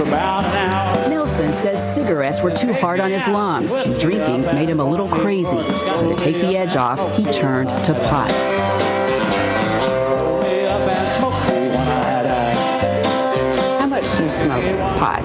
[0.00, 1.08] For about an hour.
[1.10, 3.70] Nelson says cigarettes were too hard on his lungs.
[3.98, 5.62] Drinking made him a little crazy.
[5.94, 8.30] So to take the edge off, he turned to pot.
[13.78, 14.64] How much do you smoke
[14.98, 15.20] pot?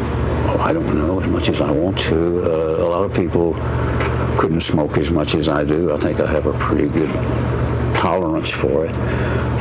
[0.47, 2.43] Oh, I don't know as much as I want to.
[2.43, 3.53] Uh, a lot of people
[4.37, 5.93] couldn't smoke as much as I do.
[5.93, 7.11] I think I have a pretty good
[7.95, 8.95] tolerance for it.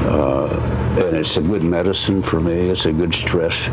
[0.07, 0.61] Uh,
[0.99, 2.71] and it's a good medicine for me.
[2.71, 3.69] It's a good stress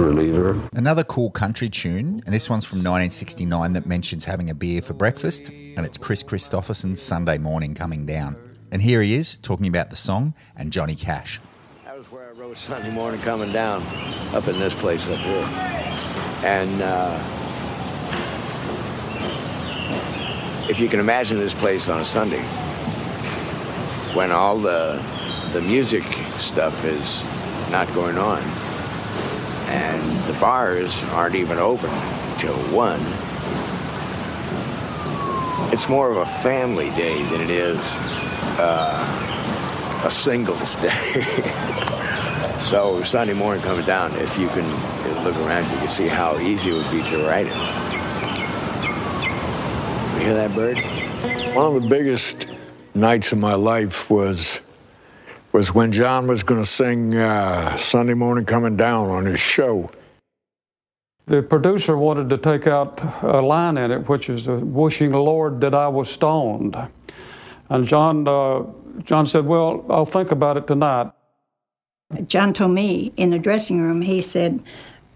[0.00, 0.68] reliever.
[0.72, 4.94] Another cool country tune, and this one's from 1969 that mentions having a beer for
[4.94, 8.36] breakfast, and it's Kris Kristofferson's Sunday Morning Coming Down.
[8.72, 11.40] And here he is talking about the song and Johnny Cash.
[11.84, 13.82] That was where I wrote Sunday morning coming down,
[14.34, 15.44] up in this place up here.
[16.42, 17.18] And uh,
[20.70, 22.42] if you can imagine this place on a Sunday,
[24.14, 25.02] when all the
[25.52, 26.04] the music
[26.38, 27.02] stuff is
[27.72, 28.40] not going on,
[29.70, 31.90] and the bars aren't even open
[32.38, 33.00] till one.
[35.72, 37.78] It's more of a family day than it is
[38.58, 41.22] uh, a singles day.
[42.68, 44.68] so Sunday morning coming down, if you can
[45.22, 47.54] look around, you can see how easy it would be to write it.
[50.14, 50.78] You hear that bird?
[51.54, 52.46] One of the biggest
[52.94, 54.60] nights of my life was
[55.52, 59.90] was when John was going to sing uh, Sunday Morning Coming Down on his show.
[61.26, 65.60] The producer wanted to take out a line in it, which is uh, "Wishing Lord
[65.60, 66.76] that I was stoned,"
[67.68, 68.64] and John uh,
[69.04, 71.12] John said, "Well, I'll think about it tonight."
[72.26, 74.60] John told me in the dressing room, he said,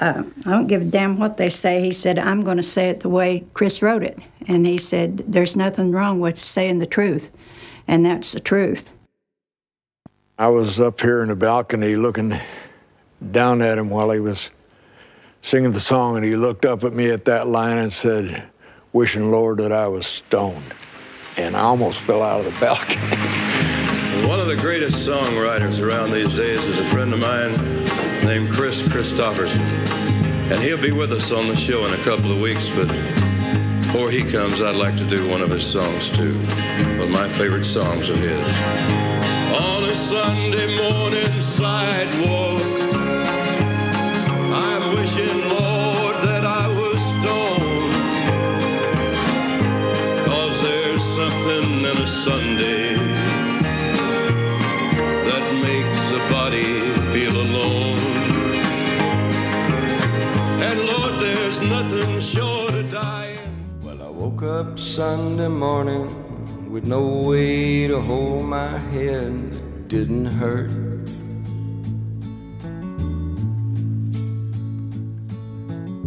[0.01, 1.81] uh, I don't give a damn what they say.
[1.81, 4.19] He said, I'm going to say it the way Kris wrote it.
[4.47, 7.31] And he said, There's nothing wrong with saying the truth.
[7.87, 8.91] And that's the truth.
[10.37, 12.35] I was up here in the balcony looking
[13.31, 14.51] down at him while he was
[15.43, 18.49] singing the song, and he looked up at me at that line and said,
[18.93, 20.75] Wishing, Lord, that I was stoned.
[21.37, 22.99] And I almost fell out of the balcony.
[24.29, 27.53] One of the greatest songwriters around these days is a friend of mine
[28.25, 29.61] named Kris Kristofferson.
[30.51, 32.89] And he'll be with us on the show in a couple of weeks, but
[33.83, 36.35] before he comes, I'd like to do one of his songs too.
[36.35, 39.24] One of my favorite songs of his.
[39.95, 42.63] Sunday morning sidewalk,
[44.53, 47.95] I'm wishing, Lord, that I was stoned.
[50.27, 52.95] Cause there's something in a Sunday
[55.29, 56.75] that makes a body
[57.13, 57.99] feel alone.
[60.61, 63.39] And Lord, there's nothing short of dying.
[63.83, 66.09] Well, I woke up Sunday morning
[66.71, 69.64] with no way to hold my head.
[69.89, 70.71] Didn't hurt.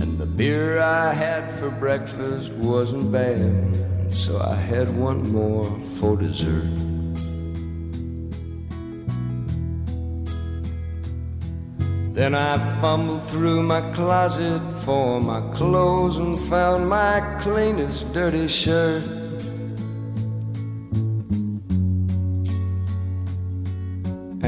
[0.02, 5.66] And the beer I had for breakfast wasn't bad, so I had one more
[5.98, 6.74] for dessert.
[12.14, 19.27] Then I fumbled through my closet for my clothes and found my cleanest dirty shirt.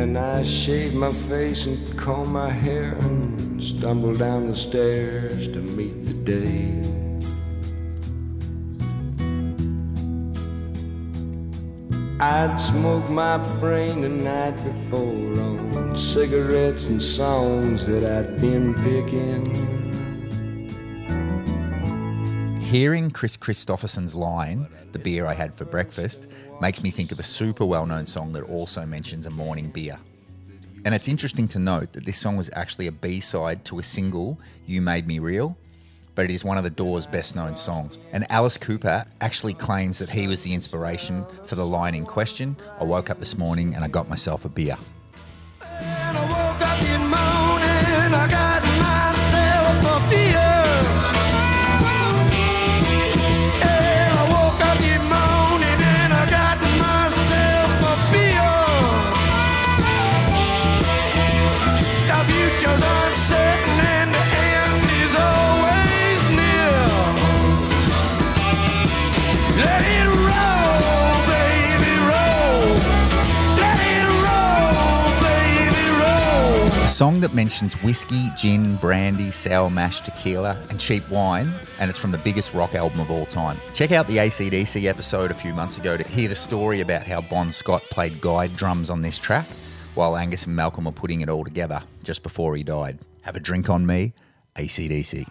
[0.10, 5.60] And I shaved my face and combed my hair and stumbled down the stairs to
[5.60, 6.82] meet the day.
[12.20, 19.89] I'd smoke my brain the night before on cigarettes and songs that I'd been picking.
[22.70, 26.28] Hearing Kris Kristofferson's line, The beer I had for breakfast,
[26.62, 29.98] makes me think of a super well known song that also mentions a morning beer.
[30.86, 33.84] And it's interesting to note that this song was actually a B side to a
[33.84, 35.58] single, You Make Me Real,
[36.14, 37.98] but it is one of the Doors' best known songs.
[38.14, 42.56] And Alice Cooper actually claims that he was the inspiration for the line in question
[42.80, 44.78] I woke up this morning and I got myself a beer.
[77.00, 82.12] Song that mentions whiskey, gin, brandy, sour mash, tequila, and cheap wine, and it's from
[82.12, 83.58] the biggest rock album of all time.
[83.74, 87.22] Check out the ACDC episode a few months ago to hear the story about how
[87.22, 89.46] Bon Scott played guide drums on this track,
[89.96, 93.00] while Angus and Malcolm were putting it all together just before he died.
[93.22, 94.12] Have a drink on me,
[94.58, 95.26] ACDC.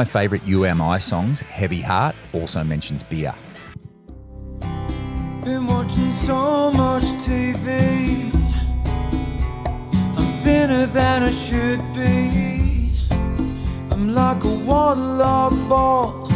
[0.00, 3.34] My favourite You Am I songs, Heavy Heart, also mentions beer.
[5.44, 8.32] Been watching so much TV.
[10.16, 12.94] I'm thinner than I should be.
[13.90, 16.26] I'm like a waterlogged ball.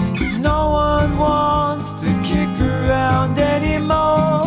[0.41, 4.45] No one wants to kick around anymore.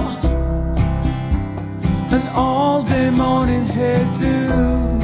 [2.13, 4.99] An all day morning hairdo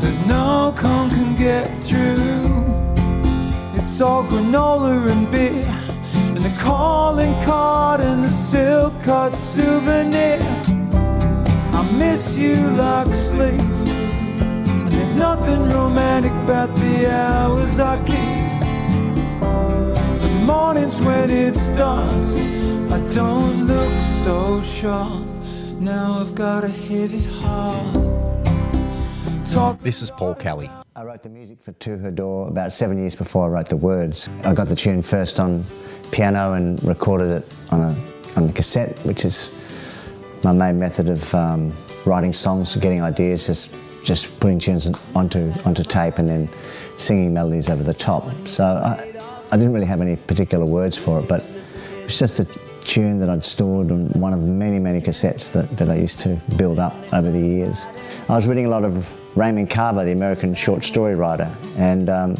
[0.00, 2.45] that no can get through.
[3.96, 5.64] It's all granola and beer.
[6.36, 10.38] And the calling card and the silk cut souvenir.
[11.72, 13.58] I miss you like sleep.
[13.58, 18.60] And there's nothing romantic about the hours I keep.
[20.20, 22.36] The mornings when it starts,
[22.92, 23.92] I don't look
[24.24, 25.26] so sharp.
[25.80, 27.94] Now I've got a heavy heart.
[29.50, 30.70] Talk This is Paul Kelly.
[30.96, 33.76] I wrote the music for To Her Door about seven years before I wrote the
[33.76, 34.30] words.
[34.44, 35.62] I got the tune first on
[36.10, 37.94] piano and recorded it on a,
[38.34, 39.52] on a cassette, which is
[40.42, 41.74] my main method of um,
[42.06, 43.74] writing songs, getting ideas, just,
[44.06, 46.48] just putting tunes onto, onto tape and then
[46.96, 48.24] singing melodies over the top.
[48.46, 48.94] So I,
[49.52, 51.42] I didn't really have any particular words for it, but
[52.06, 52.46] It's just a
[52.86, 56.40] tune that I'd stored on one of many, many cassettes that, that I used to
[56.56, 57.86] build up over the years.
[58.30, 62.36] I was reading a lot of Raymond Carver, the American short story writer, and um,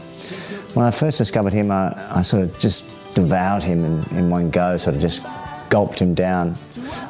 [0.75, 4.51] when I first discovered him, I, I sort of just devoured him in, in one
[4.51, 5.23] go, sort of just
[5.69, 6.55] gulped him down.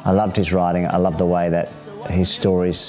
[0.05, 0.87] I loved his writing.
[0.87, 1.69] I loved the way that
[2.09, 2.79] his stories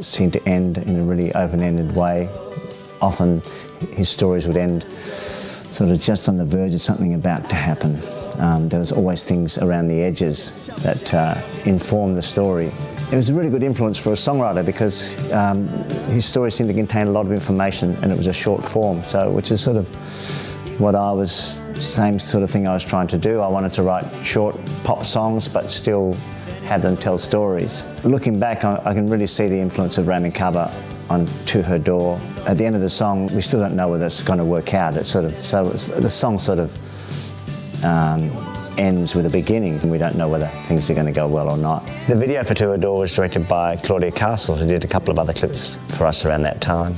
[0.00, 2.28] seemed to end in a really open-ended way.
[3.00, 3.42] Often
[3.92, 7.98] his stories would end sort of just on the verge of something about to happen.
[8.38, 11.34] Um, there was always things around the edges that uh,
[11.68, 12.70] informed the story.
[13.12, 15.68] It was a really good influence for a songwriter because um,
[16.08, 19.04] his story seemed to contain a lot of information and it was a short form,
[19.04, 19.86] so which is sort of
[20.80, 21.32] what I was,
[21.76, 23.40] same sort of thing I was trying to do.
[23.40, 26.14] I wanted to write short pop songs but still
[26.64, 27.84] have them tell stories.
[28.04, 30.72] Looking back, I, I can really see the influence of Raymond Carver
[31.10, 32.18] on To Her Door.
[32.46, 34.74] At the end of the song, we still don't know whether it's going to work
[34.74, 34.96] out.
[34.96, 38.30] It's sort of so the song sort of um,
[38.78, 41.48] ends with a beginning, and we don't know whether things are going to go well
[41.48, 41.84] or not.
[42.06, 45.10] The video for To Her Door was directed by Claudia Castle, who did a couple
[45.10, 46.94] of other clips for us around that time.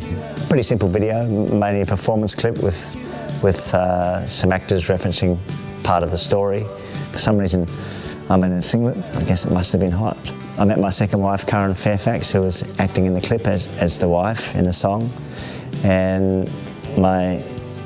[0.48, 2.96] Pretty simple video, mainly a performance clip with
[3.42, 5.38] with uh, some actors referencing
[5.84, 6.64] part of the story.
[7.12, 7.66] For some reason,
[8.30, 8.96] I'm in a singlet.
[9.14, 10.16] I guess it must have been hot.
[10.58, 13.98] I met my second wife, Kaarin Fairfax, who was acting in the clip as, as
[13.98, 15.10] the wife in the song.
[15.84, 16.50] And
[16.96, 17.42] my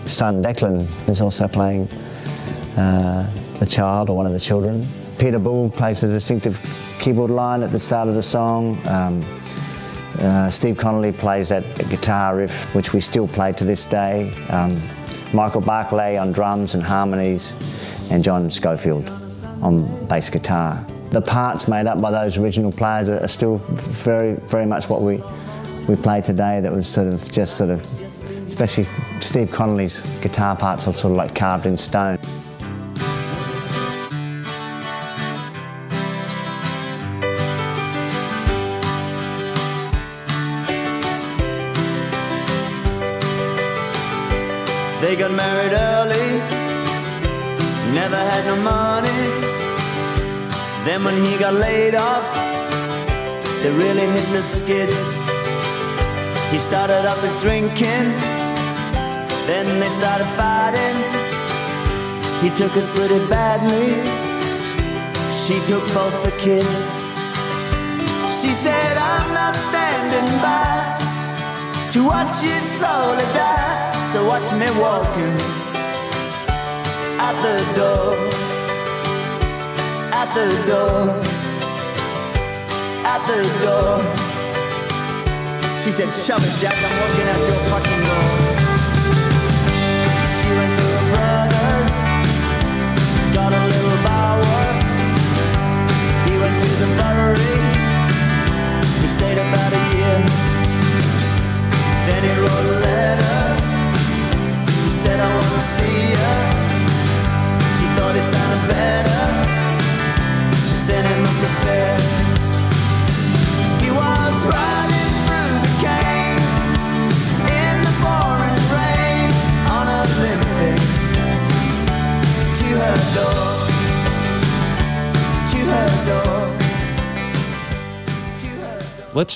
[0.06, 1.88] son, Declan, is also playing
[2.76, 3.28] uh,
[3.60, 4.86] the child or one of the children.
[5.18, 6.58] Peter Bull plays a distinctive
[6.98, 8.76] keyboard line at the start of the song.
[8.88, 9.24] Um,
[10.18, 14.32] uh, Steve Connolly plays that guitar riff, which we still play to this day.
[14.48, 14.80] Um,
[15.32, 17.52] Michael Barclay on drums and harmonies,
[18.10, 19.08] and Jon Schofield
[19.62, 20.84] on bass guitar.
[21.10, 25.20] The parts made up by those original players are still very, very much what we
[25.88, 26.60] we play today.
[26.60, 27.80] That was sort of just sort of,
[28.46, 28.86] especially
[29.20, 32.18] Steve Connolly's guitar parts are sort of like carved in stone.
[50.90, 52.26] Then when he got laid off,
[53.62, 55.10] they really hit the skids.
[56.50, 58.10] He started up his drinking,
[59.46, 60.96] then they started fighting.
[62.42, 64.02] He took it pretty badly.
[65.30, 66.90] She took both the kids.
[68.42, 70.74] She said, I'm not standing by
[71.92, 73.92] to watch you slowly die.
[74.10, 75.38] So watch me walking
[77.22, 78.49] out the door,
[80.30, 81.10] out the door,
[83.04, 83.98] out the door.
[85.80, 88.29] She said, shove it, Jack, I'm walking out your fucking door.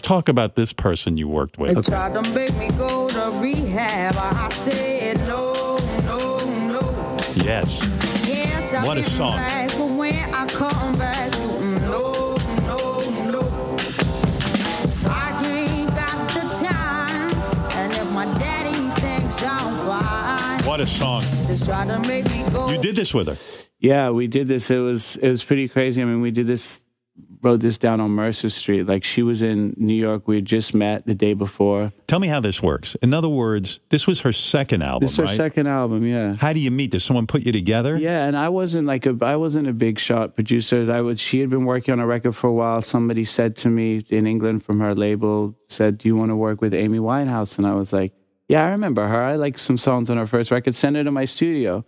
[0.04, 1.86] Talk about this person you worked They with.
[1.86, 4.14] tried to make me go to rehab.
[4.16, 6.38] I said no, no,
[6.68, 7.16] no.
[7.34, 7.80] Yes.
[8.26, 9.36] Yes, I've What a been song.
[9.36, 12.36] back, but when I come back, mm, no,
[12.66, 13.76] no, no.
[15.06, 21.22] I ain't got the time, and if my daddy thinks I'm fine, What a song.
[21.46, 22.68] just try to make me go.
[22.70, 23.36] You did this with her.
[23.80, 24.70] Yeah, we did this.
[24.70, 26.00] It was it was pretty crazy.
[26.00, 26.80] I mean, we did this,
[27.44, 28.84] wrote this down on Mercer Street.
[28.86, 30.26] Like she was in New York.
[30.26, 31.92] We had just met the day before.
[32.06, 32.96] Tell me how this works.
[33.02, 35.36] In other words, this was her second album, This is her right?
[35.36, 36.06] second album.
[36.06, 36.34] Yeah.
[36.34, 36.90] How do you meet?
[36.92, 37.96] Does someone put you together?
[37.96, 40.90] Yeah, and I wasn't like a I wasn't a big shot producer.
[40.90, 42.80] I would she had been working on a record for a while.
[42.82, 46.60] Somebody said to me in England from her label said, "Do you want to work
[46.62, 48.12] with Amy Winehouse?" And I was like,
[48.48, 49.22] "Yeah, I remember her.
[49.22, 50.74] I like some songs on her first record.
[50.74, 51.84] Send her to my studio."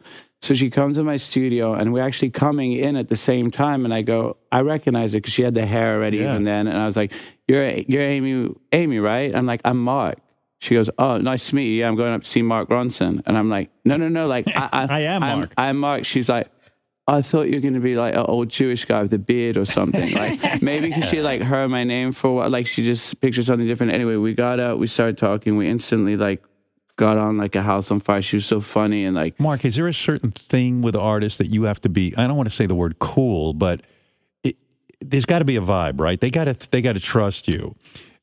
[0.47, 3.85] So she comes to my studio, and we're actually coming in at the same time.
[3.85, 6.31] And I go, I recognize her because she had the hair already Yeah.
[6.33, 6.67] even then.
[6.69, 7.13] And I was like,
[7.49, 10.19] "You're you're Amy, Amy, right?" I'm like, "I'm Mark."
[10.61, 11.81] She goes, "Oh, nice to meet you.
[11.81, 14.27] Yeah, I'm going up to see Mark Ronson." And I'm like, "No, no, no.
[14.27, 15.53] Like, I, I, I am I'm, Mark.
[15.59, 16.49] I'm Mark." She's like,
[17.09, 19.57] "I thought you were going to be like an old Jewish guy with a beard
[19.57, 20.13] or something.
[20.15, 22.51] Like, maybe because she like heard my name for a while.
[22.51, 23.93] Like, she just pictured something different.
[23.93, 24.79] Anyway, we got out.
[24.79, 25.57] We started talking.
[25.57, 26.43] We instantly like
[26.97, 28.23] got on like a house on fire.
[28.23, 31.49] She was so funny and like Mark, is there a certain thing with artists that
[31.49, 32.15] you have to be?
[32.17, 33.83] I don't want to say the word cool, but
[34.43, 34.57] it,
[35.01, 36.21] there's got to be a vibe, right?
[36.21, 37.75] They got to they got to trust you,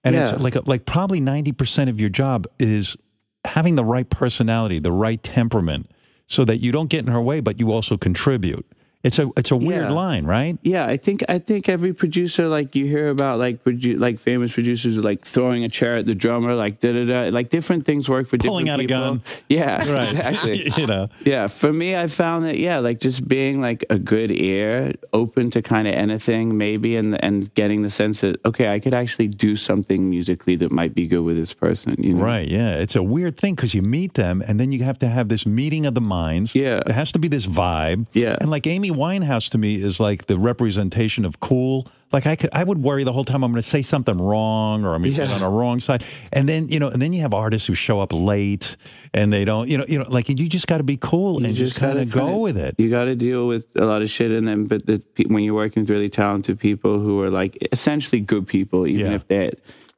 [0.04, 0.34] and Yeah.
[0.34, 2.98] it's like like probably ninety percent of your job is
[3.46, 5.92] having the right personality, the right temperament,
[6.28, 8.66] so that you don't get in her way, but you also contribute.
[9.04, 9.92] It's a it's a weird Yeah.
[9.92, 10.58] line, right?
[10.64, 14.54] Yeah, I think I think every producer like you hear about like produ- like famous
[14.54, 18.08] producers like throwing a chair at the drummer, like da da da, like different things
[18.08, 19.22] work for Pulling different out a gun.
[19.50, 20.10] Yeah, Right.
[20.12, 20.72] exactly.
[20.78, 21.10] You know.
[21.26, 25.52] Yeah, for me, I found that yeah, like just being like a good ear, open
[25.52, 29.28] to kind of anything, maybe, and and getting the sense that okay, I could actually
[29.28, 31.96] do something musically that might be good with this person.
[32.00, 32.24] You know?
[32.24, 32.76] Right, yeah.
[32.78, 35.46] It's a weird thing because you meet them and then you have to have this
[35.46, 36.56] meeting of the minds.
[36.56, 36.80] Yeah.
[36.86, 38.08] There has to be this vibe.
[38.14, 38.38] Yeah.
[38.40, 41.88] And like Amy Winehouse to me is like the representation of cool.
[42.12, 44.86] Like I could, I would worry the whole time I'm going to say something wrong
[44.86, 45.36] or I'm going to get Yeah.
[45.36, 46.04] on the wrong side.
[46.32, 48.76] And then, you know, and then you have artists who show up late
[49.16, 51.56] and they don't, you know, you know, like you just got to be cool and
[51.56, 52.76] just, kind gotta of go with it.
[52.78, 55.56] You got to deal with a lot of shit, and then but the, when you're
[55.56, 59.52] working with really talented people who are like essentially good people, even if they,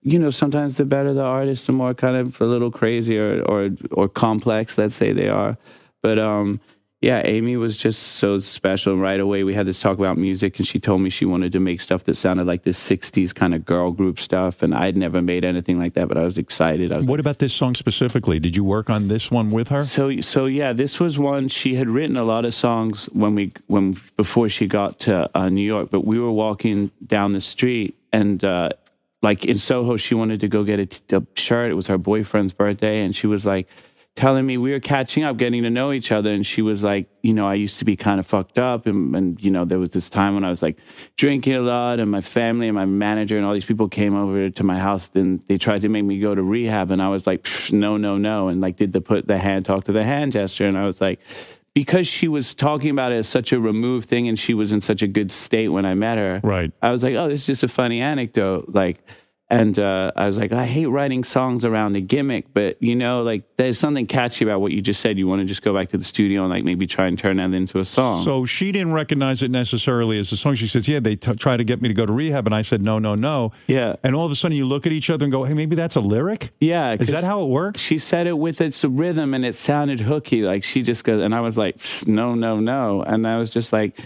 [0.03, 3.41] you know, sometimes the better the artist, the more kind of a little crazy or
[3.43, 5.57] or or complex, let's say they are.
[6.01, 6.61] But um,
[7.05, 8.97] yeah, Amy was just so special.
[8.97, 11.59] Right away, we had this talk about music, and she told me she wanted to
[11.59, 15.21] make stuff that sounded like this '60s kind of girl group stuff, and I'd never
[15.21, 16.91] made anything like that, but I was excited.
[16.91, 18.39] I was What about this song specifically?
[18.39, 19.83] Did you work on this one with her?
[19.83, 23.53] so so yeah, this was one she had written a lot of songs when we
[23.67, 25.91] when before she got to uh, New York.
[25.91, 28.69] But we were walking down the street and uh,
[29.21, 31.69] like in Soho, she wanted to go get a, t- a shirt.
[31.69, 33.67] It was her boyfriend's birthday, and she was like
[34.15, 36.31] telling me we were catching up, getting to know each other.
[36.31, 39.15] And she was like, you know, I used to be kind of fucked up, and,
[39.15, 40.77] and you know, there was this time when I was like
[41.17, 44.49] drinking a lot, and my family and my manager and all these people came over
[44.49, 45.09] to my house.
[45.15, 48.17] and they tried to make me go to rehab, and I was like, no, no,
[48.17, 50.85] no, and like did the put the hand talk to the hand gesture, and I
[50.85, 51.19] was like.
[51.73, 54.79] Because she was talking about it as such a removed thing and she was in
[54.79, 56.39] such a good state when I met her.
[56.41, 56.71] Right.
[56.81, 58.69] I was like, oh, this is just a funny anecdote.
[58.73, 59.03] Like,
[59.49, 63.21] and uh, I was like, I hate writing songs around a gimmick, but you know,
[63.21, 65.17] like there's something catchy about what you just said.
[65.17, 67.37] You want to just go back to the studio and like maybe try and turn
[67.37, 68.25] that into a song.
[68.25, 70.55] So she didn't recognize it necessarily as a song.
[70.55, 72.63] She says, "Yeah, they t- try to get me to go to rehab," and I
[72.63, 73.95] said, "No, no, no." Yeah.
[74.03, 75.95] And all of a sudden, you look at each other and go, "Hey, maybe that's
[75.95, 77.81] a lyric." Yeah, Is that how it works?
[77.81, 80.41] She said it with its rhythm and it sounded hooky.
[80.41, 83.03] Like she just goes, and I was like, no, no, no.
[83.03, 83.99] And I was just like,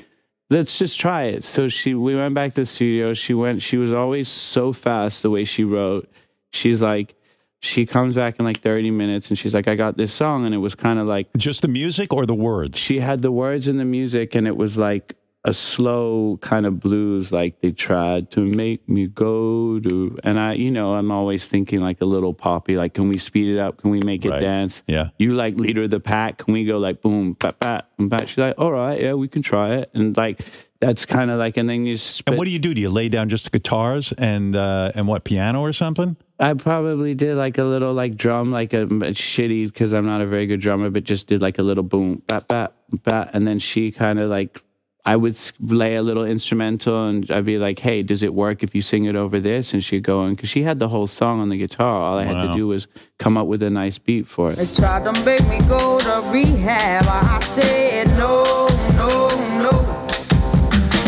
[0.49, 1.43] let's just try it.
[1.43, 3.13] So she, we went back to the studio.
[3.13, 6.09] She went, she was always so fast the way she wrote.
[6.51, 7.15] She's like,
[7.61, 10.45] she comes back in like 30 minutes and she's like, I got this song.
[10.45, 12.77] And it was kind of like just the music or the words.
[12.77, 15.15] She had the words and the music and it was like,
[15.45, 20.53] a slow kind of blues, like they tried to make me go to, and I,
[20.53, 23.77] you know, I'm always thinking like a little poppy, like, can we speed it up?
[23.81, 24.41] Can we make it Right.
[24.41, 24.83] dance?
[24.85, 25.09] Yeah.
[25.17, 26.39] You like leader of the pack?
[26.39, 28.27] Can we go like boom, pat, pat, boom, pat?
[28.27, 30.41] She's like, all right, yeah, we can try it, and like
[30.81, 31.95] that's kind of like, and then you.
[31.97, 32.73] Spit, And what do you do?
[32.73, 36.17] Do you lay down just the guitars and uh, and what piano or something?
[36.41, 40.19] I probably did like a little like drum, like a, a shitty because I'm not
[40.21, 42.73] a very good drummer, but just did like a little boom, bat, bat,
[43.03, 44.61] bat, and then she kind of like
[45.05, 48.75] I would lay a little instrumental, and I'd be like, "Hey, does it work if
[48.75, 51.39] you sing it over this?" And she'd go, and because she had the whole song
[51.39, 52.47] on the guitar, all I had Wow.
[52.51, 52.87] to do was
[53.17, 54.75] come up with a nice beat for They it.
[54.75, 57.05] tried to make me go to rehab.
[57.07, 59.27] I said no, no,
[59.65, 60.05] no.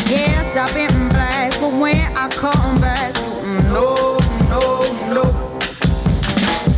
[0.10, 3.14] Yes, I've been black, but when I come back,
[3.76, 4.18] no,
[4.50, 4.64] no,
[5.18, 5.26] no.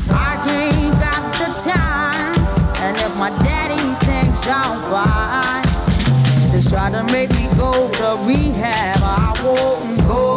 [0.10, 2.34] I ain't got the time,
[2.82, 5.43] and if my daddy thinks I'm fine, just
[6.74, 8.98] try to make me go to rehab.
[9.04, 10.33] I won't go,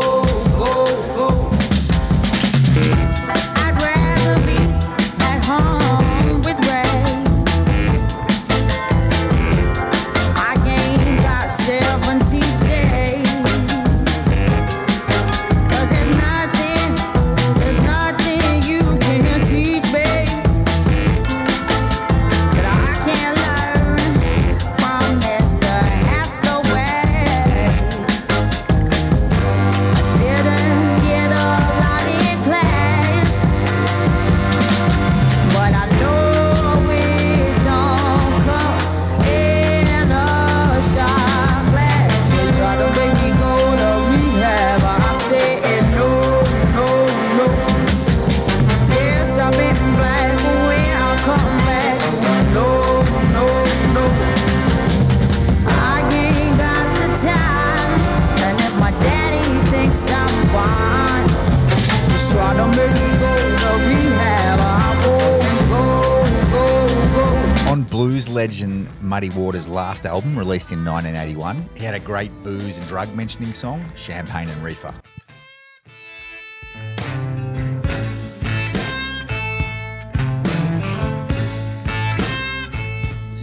[68.17, 72.87] blues legend Muddy Waters' last album, released in 1981, he had a great booze and
[72.89, 74.95] drug mentioning song, Champagne and Reefer.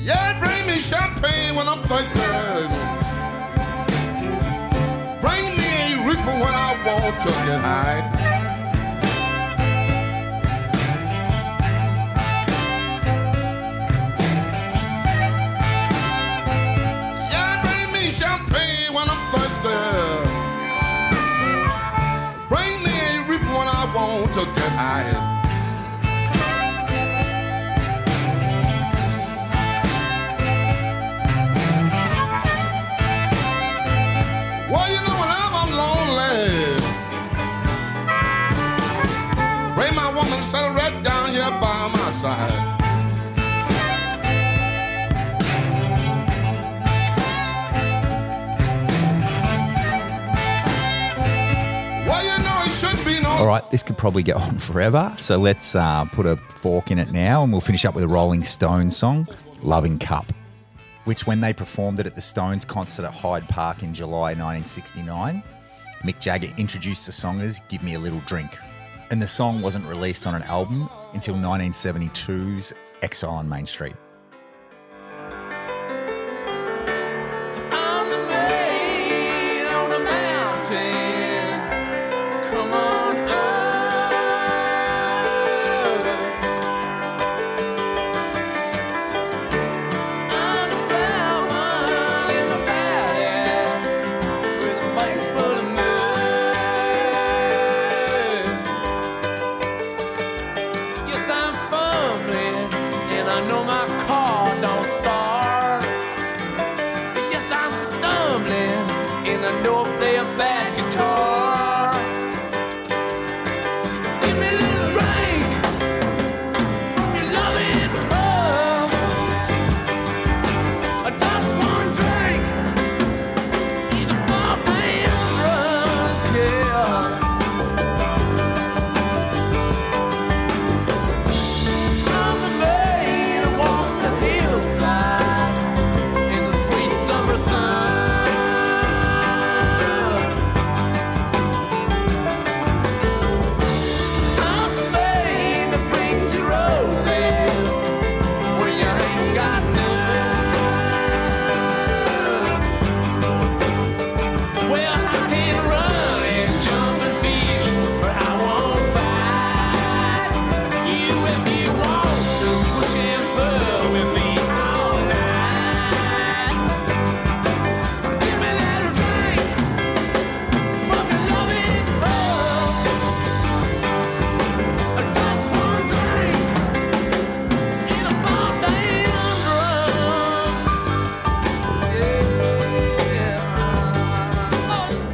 [0.02, 2.20] Yeah, bring me champagne when I'm thirsty.
[5.22, 8.23] Bring me a reefer when I want to get high.
[53.44, 56.98] All right, this could probably go on forever, so let's uh, put a fork in
[56.98, 59.28] it now and we'll finish up with a Rolling Stones song,
[59.62, 60.32] Loving Cup,
[61.04, 65.44] which when they performed it at the Stones concert at Hyde Park in July 1969,
[66.06, 68.58] Mick Jagger introduced the song as Give Me a Little Drink.
[69.12, 73.96] And the song wasn't released on an album until 1972's Exile on Main Street.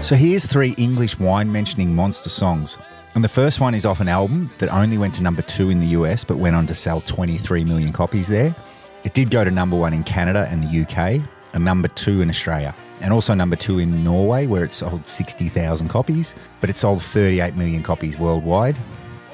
[0.09, 2.79] So here's three English wine mentioning monster songs.
[3.13, 5.79] And the first one is off an album that only went to number two in
[5.79, 8.55] the US but went on to sell 23 million copies there.
[9.03, 11.21] It did go to number one in Canada and the UK,
[11.53, 15.89] and number two in Australia, and also number two in Norway where it sold 60,000
[15.89, 18.79] copies, but it sold 38 million copies worldwide.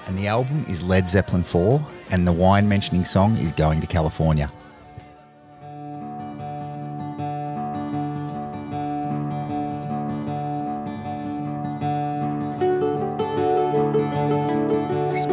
[0.07, 3.87] And the album is Led Zeppelin 4, and the wine mentioning song is Going to
[3.87, 4.51] California.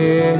[0.00, 0.34] hair.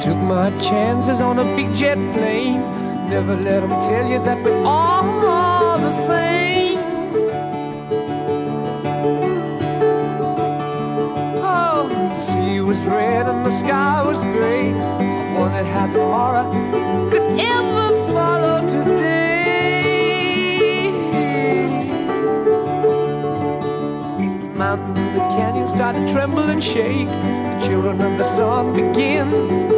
[0.00, 2.60] Took my chances on a big jet plane.
[3.08, 6.65] Never let them tell you that we're all the same.
[12.86, 14.72] Red and the sky was gray.
[14.72, 16.50] I wondered how tomorrow
[17.10, 20.90] could ever follow today.
[24.18, 27.08] The mountains and the canyons started to tremble and shake.
[27.08, 29.75] The children of the sun began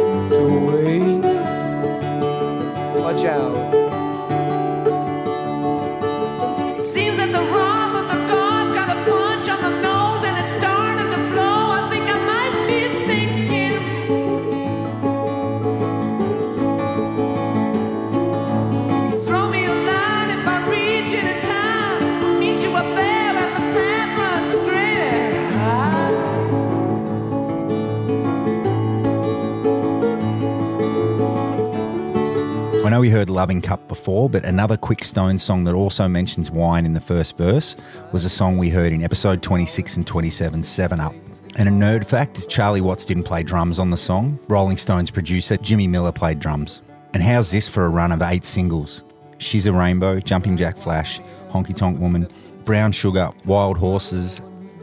[32.99, 36.85] know we heard Loving Cup before, but another Quick Stone song that also mentions wine
[36.85, 37.77] in the first verse
[38.11, 41.13] was a song we heard in episode 26 and 27, 7 Up.
[41.55, 44.37] And a nerd fact is Charlie Watts didn't play drums on the song.
[44.49, 46.81] Rolling Stones producer Jimmy Miller played drums.
[47.13, 49.05] And how's this for a run of eight singles?
[49.37, 51.21] She's a Rainbow, Jumping Jack Flash,
[51.51, 52.27] Honky Tonk Woman,
[52.65, 54.41] Brown Sugar, Wild Horses,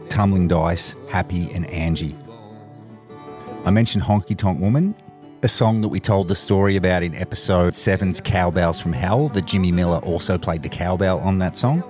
[0.09, 2.17] Tumbling Dice, Happy, and Angie.
[3.63, 4.95] I mentioned Honky Tonk Woman,
[5.43, 9.45] a song that we told the story about in episode 7's Cowbells from Hell, that
[9.45, 11.83] Jimmy Miller also played the cowbell on that song.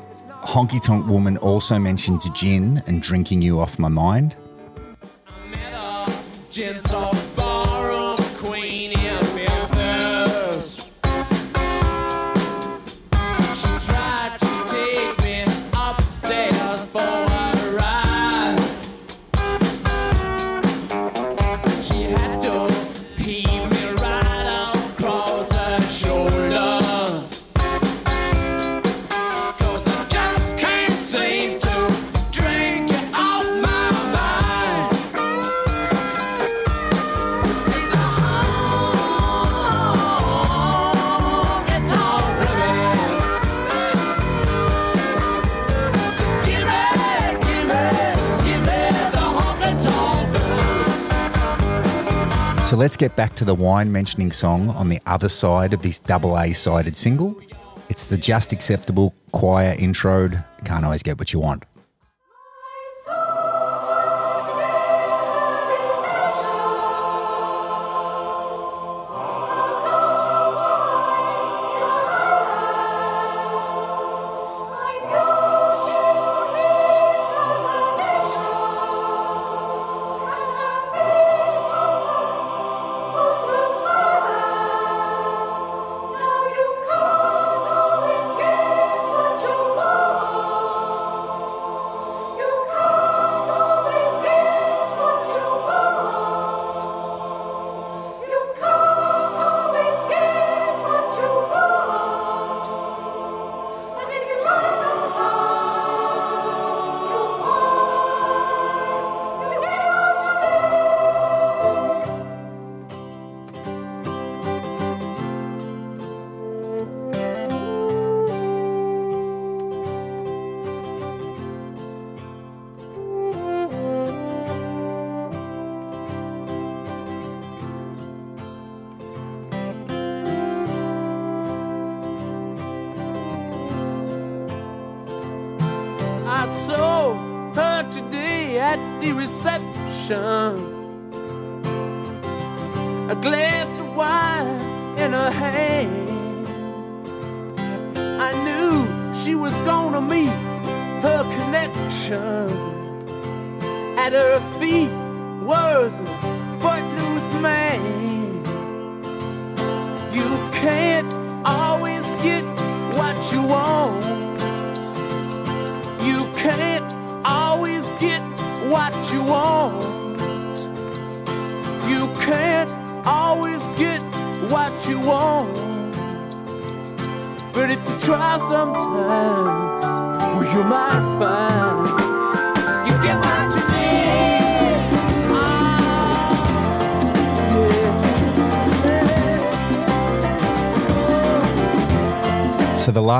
[0.43, 4.35] Honky Tonk Woman also mentions gin and drinking you off my mind.
[52.67, 55.99] So let's get back to the wine mentioning song on the other side of this
[55.99, 57.39] double A sided single.
[57.87, 61.63] It's the just acceptable choir introed, can't always get what you want.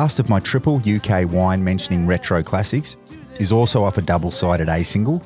[0.08, 2.96] Last of my triple UK wine mentioning retro classics
[3.40, 5.22] is also off a double sided A single.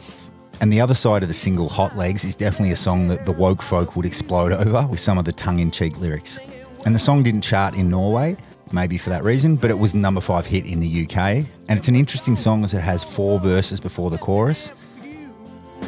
[0.60, 3.32] And the other side of the single, Hot Legs, is definitely a song that the
[3.32, 6.40] woke folk would explode over with some of the tongue in cheek lyrics.
[6.84, 8.36] And the song didn't chart in Norway,
[8.72, 11.46] maybe for that reason, but it was number five hit in the UK.
[11.70, 14.74] And it's an interesting song as it has four verses before the chorus.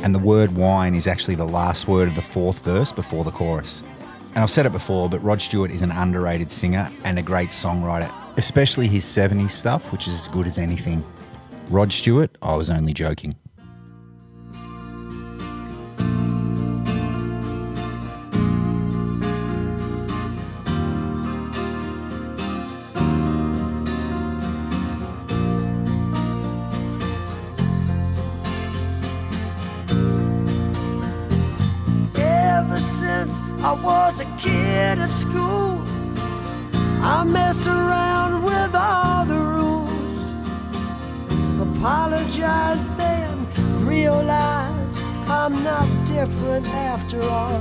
[0.03, 3.31] And the word wine is actually the last word of the fourth verse before the
[3.31, 3.81] chorus.
[4.35, 7.49] And I've said it before, but Rod Stewart is an underrated singer and a great
[7.49, 11.03] songwriter, especially his 70s stuff, which is as good as anything.
[11.69, 13.35] Rod Stewart, I was only joking.
[32.15, 35.62] Ever since I was a kid at school,
[45.45, 47.59] I'm not different after all.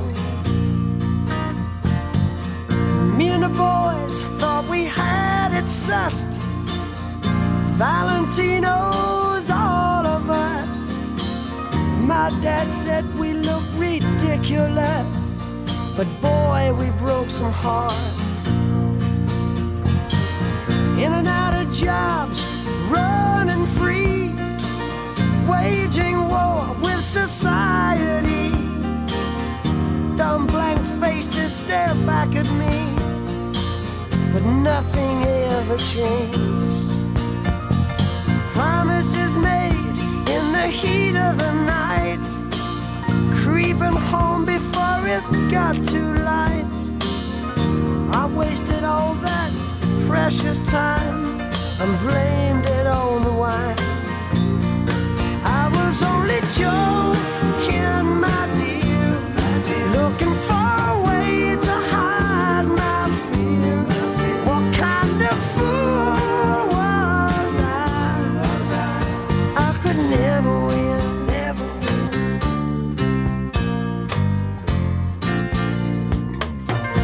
[3.18, 6.38] Me and the boys thought we had it sussed.
[7.74, 11.02] Valentino's all of us.
[12.06, 15.44] My dad said we look ridiculous,
[15.96, 18.46] but boy, we broke some hearts.
[21.02, 22.46] In and out of jobs,
[22.88, 24.21] running free,
[25.62, 28.50] waging war with society.
[30.16, 32.76] Dumb blank faces stare back at me,
[34.32, 35.16] but nothing
[35.56, 36.90] ever changed.
[38.56, 39.96] Promises made
[40.36, 42.26] in the heat of the night,
[43.40, 46.78] creeping home before it got too light.
[48.20, 49.50] I wasted all that
[50.08, 51.40] precious time
[51.80, 54.01] and blamed it on the wine.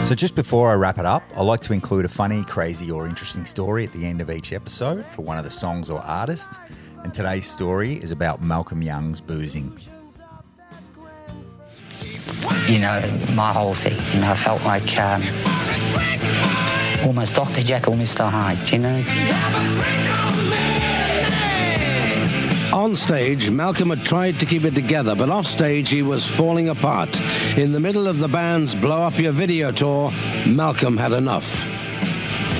[0.08, 3.06] So, just before I wrap it up, I like to include a funny, crazy, or
[3.06, 6.58] interesting story at the end of each episode for one of the songs or artists.
[7.08, 9.74] And today's story is about Malcolm Young's boozing.
[12.68, 13.00] you know,
[13.32, 13.96] my whole thing.
[14.12, 15.22] You know, I felt like um,
[17.06, 17.62] almost Dr.
[17.62, 18.28] Jekyll, Mr.
[18.28, 19.02] Hyde, you know?
[22.74, 26.68] On stage, Malcolm had tried to keep it together, but off stage, he was falling
[26.68, 27.18] apart.
[27.56, 30.12] In the middle of the band's Blow Up Your Video tour,
[30.46, 31.64] Malcolm had enough.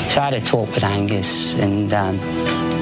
[0.08, 2.77] So I had a talk with Angus and um, he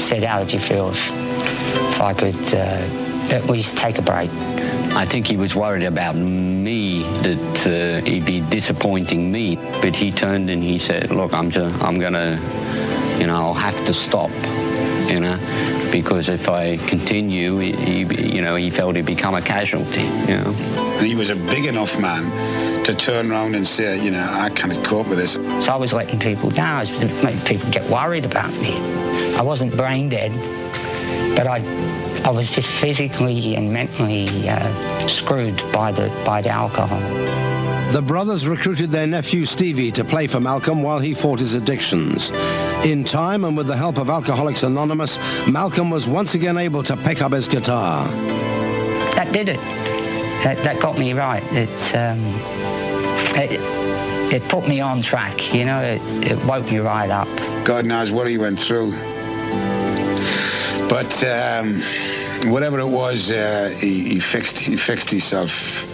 [0.00, 4.30] said, How would you feel if, if I could uh, at least take a break?
[4.92, 9.56] I think he was worried about me that uh, he'd be disappointing me.
[9.56, 12.40] But he turned and he said, "Look, I'm just, I'm gonna,
[13.18, 14.30] you know, I'll have to stop,
[15.08, 15.38] you know,
[15.92, 20.36] because if I continue, he, he you know, he felt he'd become a casualty, you
[20.36, 20.54] know."
[20.98, 24.50] And he was a big enough man to turn around and say, you know, I
[24.50, 25.34] can't cope with this.
[25.64, 26.76] So I was letting people down.
[26.76, 29.09] I was making people get worried about me.
[29.40, 30.32] I wasn't brain dead,
[31.34, 31.64] but I,
[32.26, 37.00] I was just physically and mentally uh, screwed by the by the alcohol.
[37.90, 42.32] The brothers recruited their nephew Stevie to play for Malcolm while he fought his addictions.
[42.84, 45.18] In time and with the help of Alcoholics Anonymous,
[45.48, 48.06] Malcolm was once again able to pick up his guitar.
[49.14, 49.60] That did it.
[50.44, 51.42] That, that got me right.
[51.54, 52.20] It, um,
[53.40, 53.58] it
[54.34, 55.54] it put me on track.
[55.54, 57.26] You know, it, it woke me right up.
[57.64, 58.92] God knows what he went through.
[60.90, 61.80] But um,
[62.50, 65.84] whatever it was, uh, he, he fixed he fixed himself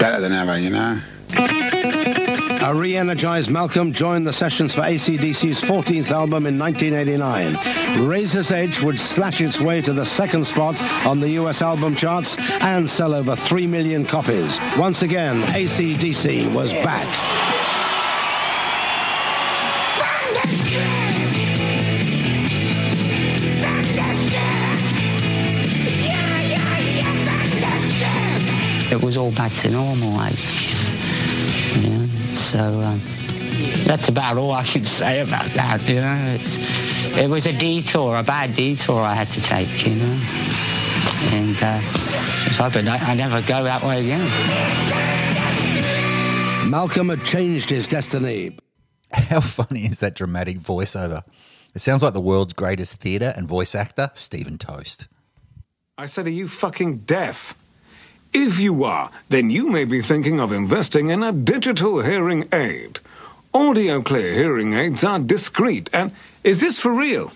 [0.00, 1.00] better than ever, you know.
[2.66, 8.08] A re-energized Malcolm joined the sessions for ACDC's 14th album in 1989.
[8.08, 12.36] Razor's Edge would slash its way to the second spot on the US album charts
[12.62, 14.58] and sell over 3 million copies.
[14.76, 17.33] Once again, ACDC was back.
[28.94, 30.38] It was all back to normal, like.
[31.82, 32.06] You know?
[32.32, 33.00] So um,
[33.84, 35.88] that's about all I can say about that.
[35.88, 36.56] You know, it's
[37.16, 39.84] it was a detour, a bad detour I had to take.
[39.84, 40.20] You know,
[41.32, 44.30] and uh, I was hoping I, I never go that way again.
[46.70, 48.56] Malcolm had changed his destiny.
[49.12, 51.22] How funny is that dramatic voiceover?
[51.74, 55.08] It sounds like the world's greatest theatre and voice actor, Steven Toast.
[55.98, 57.56] I said, Are you fucking deaf?
[58.36, 62.98] If you are, then you may be thinking of investing in a digital hearing aid.
[63.54, 66.10] Audio Clear hearing aids are discreet and.
[66.42, 67.30] Is this for real?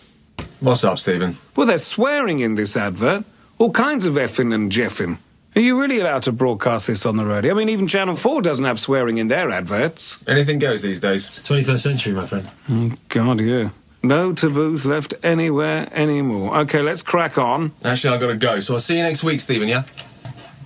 [0.59, 1.37] What's up, Steven?
[1.55, 3.25] Well, they're swearing in this advert.
[3.59, 5.19] All kinds of effing and jeffing.
[5.55, 7.53] Are you really allowed to broadcast this on the radio?
[7.53, 10.23] I mean, even Channel 4 doesn't have swearing in their adverts.
[10.27, 11.29] Anything goes these days.
[11.29, 12.51] It's the 21st century, my friend.
[12.69, 13.71] Oh, God, yeah.
[14.03, 16.57] No taboos left anywhere anymore.
[16.59, 17.73] Okay, let's crack on.
[17.85, 19.85] Actually, I've got to go, so I'll see you next week, Steven, yeah?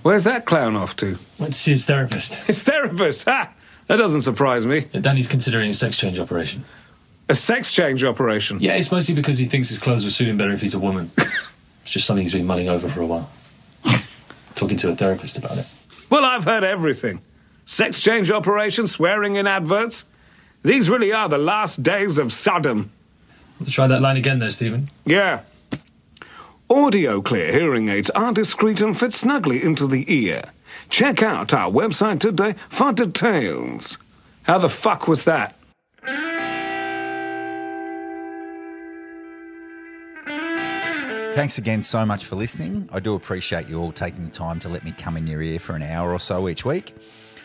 [0.03, 1.17] Where's that clown off to?
[1.39, 2.33] Went to see his therapist.
[2.45, 3.23] His therapist?
[3.25, 3.51] Ha!
[3.87, 4.81] That doesn't surprise me.
[4.81, 6.63] Danny's considering a sex change operation.
[7.29, 8.59] A sex change operation?
[8.59, 10.79] Yeah, it's mostly because he thinks his clothes will suit him better if he's a
[10.79, 11.09] woman.
[11.17, 13.29] it's just something he's been mulling over for a while.
[14.55, 15.67] Talking to a therapist about it.
[16.09, 17.21] Well, I've heard everything.
[17.65, 20.05] Sex change operations, swearing in adverts.
[20.63, 22.91] These really are the last days of Sodom.
[23.59, 24.89] Let's try that line again there, Steven.
[25.05, 25.41] Yeah.
[26.73, 30.41] Audio clear hearing aids are discreet and fit snugly into the ear.
[30.89, 33.99] Check out our website today for details.
[34.41, 35.55] How the fuck was that?
[41.35, 42.89] Thanks again so much for listening.
[42.91, 45.59] I do appreciate you all taking the time to let me come in your ear
[45.59, 46.95] for an hour or so each week.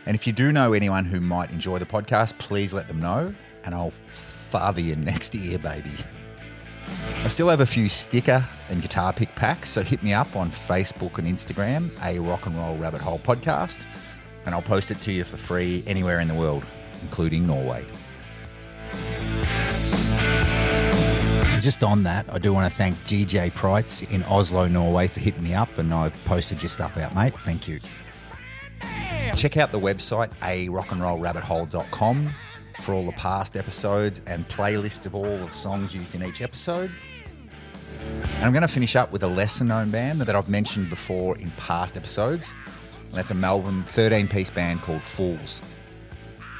[0.06, 3.34] And if you do know anyone who might enjoy the podcast, please let them know,
[3.64, 5.92] and I'll father you next year, baby.
[7.24, 10.50] I still have a few sticker and guitar pick packs, so hit me up on
[10.50, 13.86] Facebook and Instagram, a Rock and Roll Rabbit Hole podcast,
[14.46, 16.64] and I'll post it to you for free anywhere in the world,
[17.02, 17.84] including Norway.
[21.60, 25.42] Just on that, I do want to thank GJ Prites in Oslo, Norway for hitting
[25.42, 27.34] me up, and I've posted your stuff out, mate.
[27.40, 27.80] Thank you.
[29.34, 32.30] Check out the website, a rockandrollrabbithole.com
[32.80, 36.90] for all the past episodes and playlists of all the songs used in each episode.
[38.00, 41.36] And I'm going to finish up with a lesser known band that I've mentioned before
[41.38, 42.54] in past episodes.
[43.06, 45.62] And that's a Melbourne 13 piece band called Fools.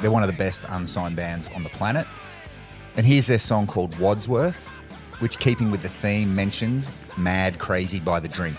[0.00, 2.06] They're one of the best unsigned bands on the planet.
[2.96, 4.66] And here's their song called Wadsworth,
[5.20, 8.58] which, keeping with the theme, mentions Mad Crazy by the Drink.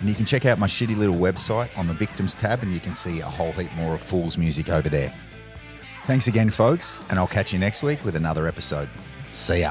[0.00, 2.80] And you can check out my shitty little website on the Victims tab, and you
[2.80, 5.12] can see a whole heap more of Fools music over there.
[6.10, 8.88] Thanks again, folks, and I'll catch you next week with another episode.
[9.32, 9.70] See ya.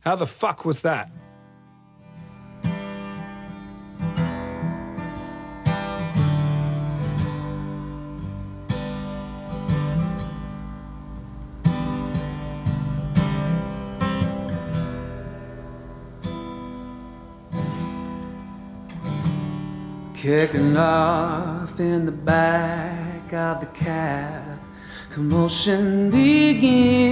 [0.00, 1.10] How the fuck was that?
[20.12, 24.47] Kicking off in the back of the cab,
[25.18, 27.02] commotion begins.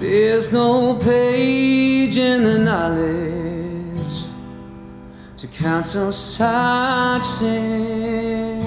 [0.00, 4.24] There's no page in the knowledge
[5.36, 8.62] to counsel such sin.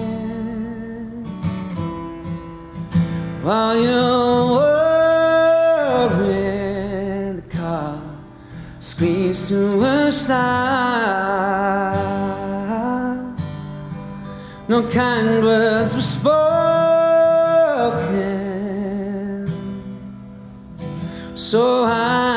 [3.42, 4.46] While you're
[6.20, 8.00] worrying, the car
[8.80, 11.87] screams to a stop.
[14.70, 16.28] No kind words were spoken,
[21.36, 22.37] so I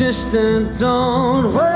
[0.00, 1.69] So, sister, don't worry.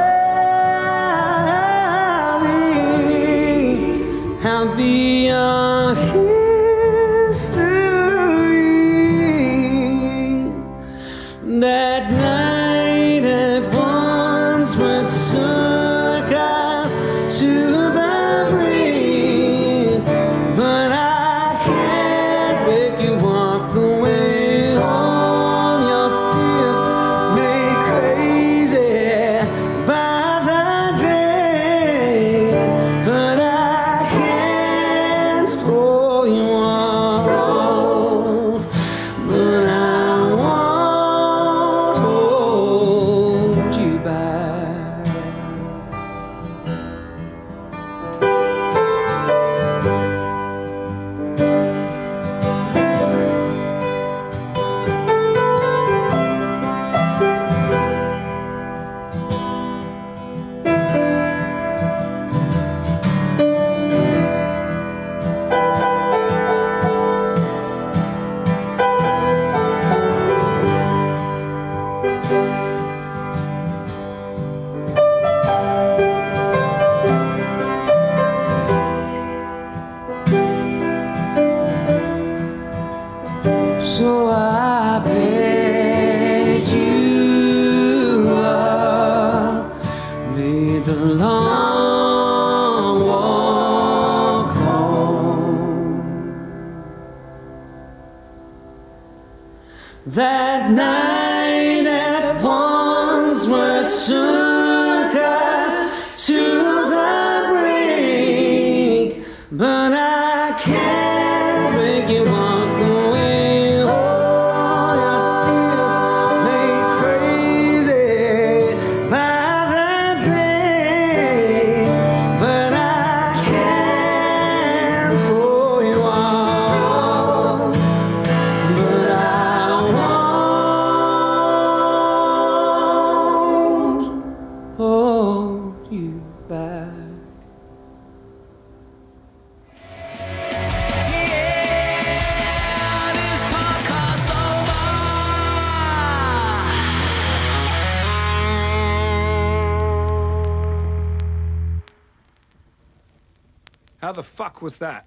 [154.65, 155.04] Was that?